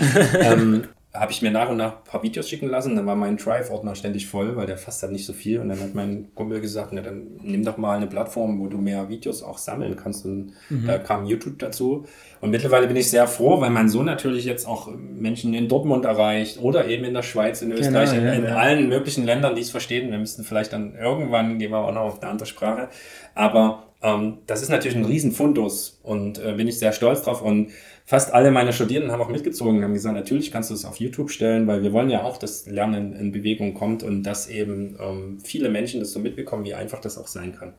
[0.40, 2.96] ähm, habe ich mir nach und nach ein paar Videos schicken lassen.
[2.96, 5.60] Dann war mein Drive-Ordner ständig voll, weil der fasst halt nicht so viel.
[5.60, 8.78] Und dann hat mein Kumpel gesagt, na, dann nimm doch mal eine Plattform, wo du
[8.78, 10.24] mehr Videos auch sammeln kannst.
[10.24, 10.54] Und
[10.86, 12.06] da kam YouTube dazu.
[12.40, 16.06] Und mittlerweile bin ich sehr froh, weil mein Sohn natürlich jetzt auch Menschen in Dortmund
[16.06, 18.56] erreicht oder eben in der Schweiz, in Österreich, in, ja, in ja.
[18.56, 20.10] allen möglichen Ländern, die es verstehen.
[20.10, 22.88] Wir müssten vielleicht dann irgendwann, gehen wir auch noch auf eine andere Sprache.
[23.34, 27.42] Aber ähm, das ist natürlich ein Riesenfundus und äh, bin ich sehr stolz drauf.
[27.42, 27.70] Und
[28.04, 30.96] fast alle meine Studierenden haben auch mitgezogen und haben gesagt, natürlich kannst du es auf
[30.96, 34.96] YouTube stellen, weil wir wollen ja auch, dass Lernen in Bewegung kommt und dass eben
[35.00, 37.74] ähm, viele Menschen das so mitbekommen, wie einfach das auch sein kann.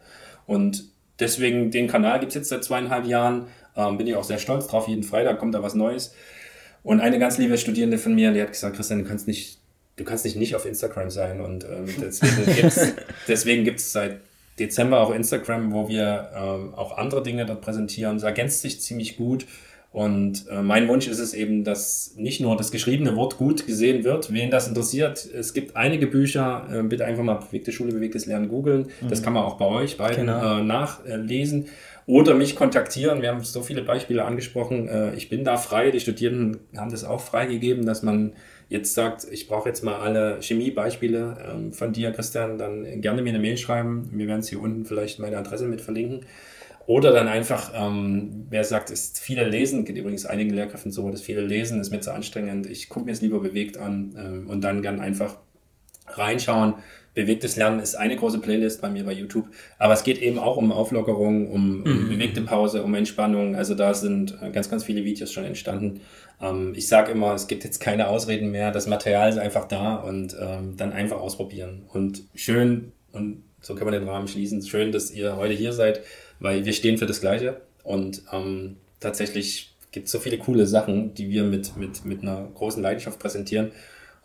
[0.46, 0.86] Und
[1.20, 3.48] deswegen, den Kanal gibt's jetzt seit zweieinhalb Jahren.
[3.76, 4.88] Ähm, bin ich auch sehr stolz drauf.
[4.88, 6.14] Jeden Freitag kommt da was Neues.
[6.84, 9.60] Und eine ganz liebe Studierende von mir, die hat gesagt, Christian, du kannst nicht,
[9.96, 11.42] du kannst nicht nicht auf Instagram sein.
[11.42, 12.94] Und ähm, deswegen gibt's,
[13.28, 14.20] deswegen gibt's seit
[14.60, 18.18] Dezember auch Instagram, wo wir ähm, auch andere Dinge dort präsentieren.
[18.18, 19.46] Es ergänzt sich ziemlich gut.
[19.94, 24.04] Und äh, mein Wunsch ist es eben, dass nicht nur das geschriebene Wort gut gesehen
[24.04, 25.24] wird, wen das interessiert.
[25.34, 28.88] Es gibt einige Bücher, äh, bitte einfach mal bewegte Schule, bewegtes Lernen googeln.
[29.08, 30.60] Das kann man auch bei euch beiden Genau.
[30.60, 31.68] äh, nachlesen.
[32.08, 33.22] Oder mich kontaktieren.
[33.22, 34.88] Wir haben so viele Beispiele angesprochen.
[34.90, 35.92] Äh, ich bin da frei.
[35.92, 38.34] Die Studierenden haben das auch freigegeben, dass man
[38.70, 43.30] jetzt sagt, ich brauche jetzt mal alle Chemiebeispiele ähm, von dir, Christian, dann gerne mir
[43.30, 44.10] eine Mail schreiben.
[44.12, 46.22] Wir werden es hier unten vielleicht meine Adresse mit verlinken.
[46.86, 51.22] Oder dann einfach, ähm, wer sagt, ist viele lesen, geht übrigens einigen Lehrkräften so, dass
[51.22, 52.68] viele lesen, ist mir zu anstrengend.
[52.68, 55.38] Ich gucke mir es lieber bewegt an ähm, und dann gern einfach
[56.08, 56.76] reinschauen.
[57.14, 59.48] Bewegtes Lernen ist eine große Playlist bei mir bei YouTube.
[59.78, 63.56] Aber es geht eben auch um Auflockerung, um, um bewegte Pause, um Entspannung.
[63.56, 66.02] Also da sind äh, ganz, ganz viele Videos schon entstanden.
[66.42, 68.72] Ähm, ich sage immer, es gibt jetzt keine Ausreden mehr.
[68.72, 71.84] Das Material ist einfach da und ähm, dann einfach ausprobieren.
[71.94, 76.02] Und schön, und so kann man den Rahmen schließen, schön, dass ihr heute hier seid,
[76.44, 77.62] weil wir stehen für das Gleiche.
[77.84, 82.50] Und ähm, tatsächlich gibt es so viele coole Sachen, die wir mit, mit, mit einer
[82.54, 83.72] großen Leidenschaft präsentieren.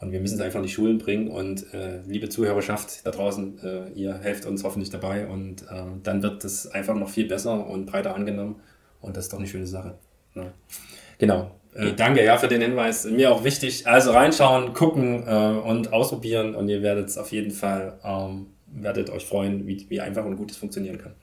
[0.00, 1.28] Und wir müssen es einfach in die Schulen bringen.
[1.28, 5.26] Und äh, liebe Zuhörerschaft da draußen, äh, ihr helft uns hoffentlich dabei.
[5.28, 8.56] Und äh, dann wird es einfach noch viel besser und breiter angenommen.
[9.00, 9.94] Und das ist doch eine schöne Sache.
[10.34, 10.52] Ja.
[11.18, 11.52] Genau.
[11.74, 13.04] Äh, danke ja für den Hinweis.
[13.04, 13.86] Mir auch wichtig.
[13.86, 19.10] Also reinschauen, gucken äh, und ausprobieren und ihr werdet es auf jeden Fall, ähm, werdet
[19.10, 21.14] euch freuen, wie, wie einfach und gut es funktionieren kann.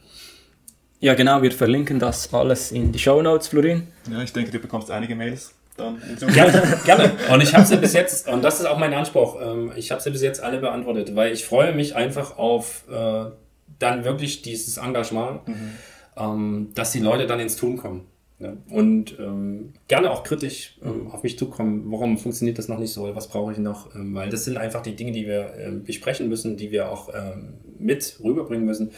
[1.00, 3.88] Ja, genau, wir verlinken das alles in die Show Notes, Florin.
[4.10, 6.02] Ja, ich denke, du bekommst einige Mails dann.
[6.34, 7.12] Gerne, gerne.
[7.34, 10.02] Und ich habe sie bis jetzt, und das ist auch mein Anspruch, ähm, ich habe
[10.02, 13.26] sie bis jetzt alle beantwortet, weil ich freue mich einfach auf äh,
[13.80, 15.72] dann wirklich dieses Engagement, mhm.
[16.16, 18.06] ähm, dass die Leute dann ins Tun kommen.
[18.38, 22.92] Ja, und ähm, gerne auch kritisch ähm, auf mich zukommen, warum funktioniert das noch nicht
[22.92, 25.86] so, was brauche ich noch, ähm, weil das sind einfach die Dinge, die wir ähm,
[25.86, 28.92] besprechen müssen, die wir auch ähm, mit rüberbringen müssen,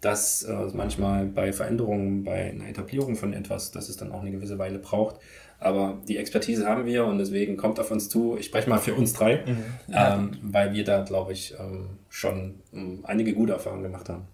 [0.00, 4.30] dass äh, manchmal bei Veränderungen, bei einer Etablierung von etwas, dass es dann auch eine
[4.30, 5.16] gewisse Weile braucht.
[5.58, 8.36] Aber die Expertise haben wir und deswegen kommt auf uns zu.
[8.38, 9.64] Ich spreche mal für uns drei, mhm.
[9.92, 11.54] ähm, weil wir da, glaube ich,
[12.08, 12.54] schon
[13.02, 14.26] einige gute Erfahrungen gemacht haben.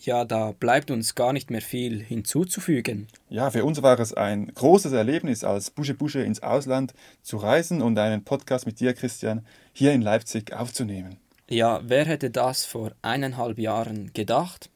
[0.00, 3.08] Ja, da bleibt uns gar nicht mehr viel hinzuzufügen.
[3.28, 7.82] Ja, für uns war es ein großes Erlebnis, als Busche Busche ins Ausland zu reisen
[7.82, 11.16] und einen Podcast mit dir, Christian, hier in Leipzig aufzunehmen.
[11.50, 14.70] Ja, wer hätte das vor eineinhalb Jahren gedacht?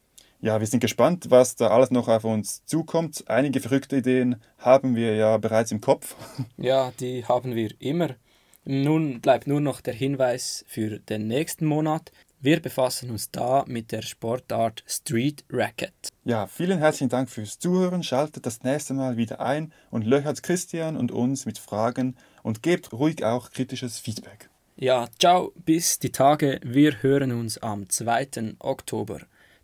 [0.45, 3.23] Ja, wir sind gespannt, was da alles noch auf uns zukommt.
[3.29, 6.17] Einige verrückte Ideen haben wir ja bereits im Kopf.
[6.57, 8.17] Ja, die haben wir immer.
[8.65, 12.11] Nun bleibt nur noch der Hinweis für den nächsten Monat.
[12.41, 16.09] Wir befassen uns da mit der Sportart Street Racket.
[16.25, 18.03] Ja, vielen herzlichen Dank fürs Zuhören.
[18.03, 22.93] Schaltet das nächste Mal wieder ein und löchert Christian und uns mit Fragen und gebt
[22.93, 24.51] ruhig auch kritisches Feedback.
[24.75, 26.59] Ja, ciao, bis die Tage.
[26.65, 28.57] Wir hören uns am 2.
[28.59, 29.21] Oktober.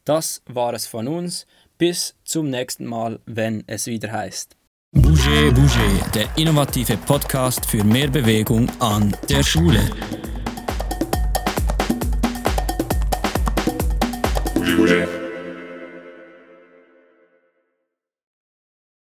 [0.08, 1.46] Das war es von uns.
[1.76, 4.56] Bis zum nächsten Mal, wenn es wieder heißt.
[4.96, 9.82] Bouger Bouger, der innovative Podcast für mehr Bewegung an der Schule.
[14.64, 15.17] Julia.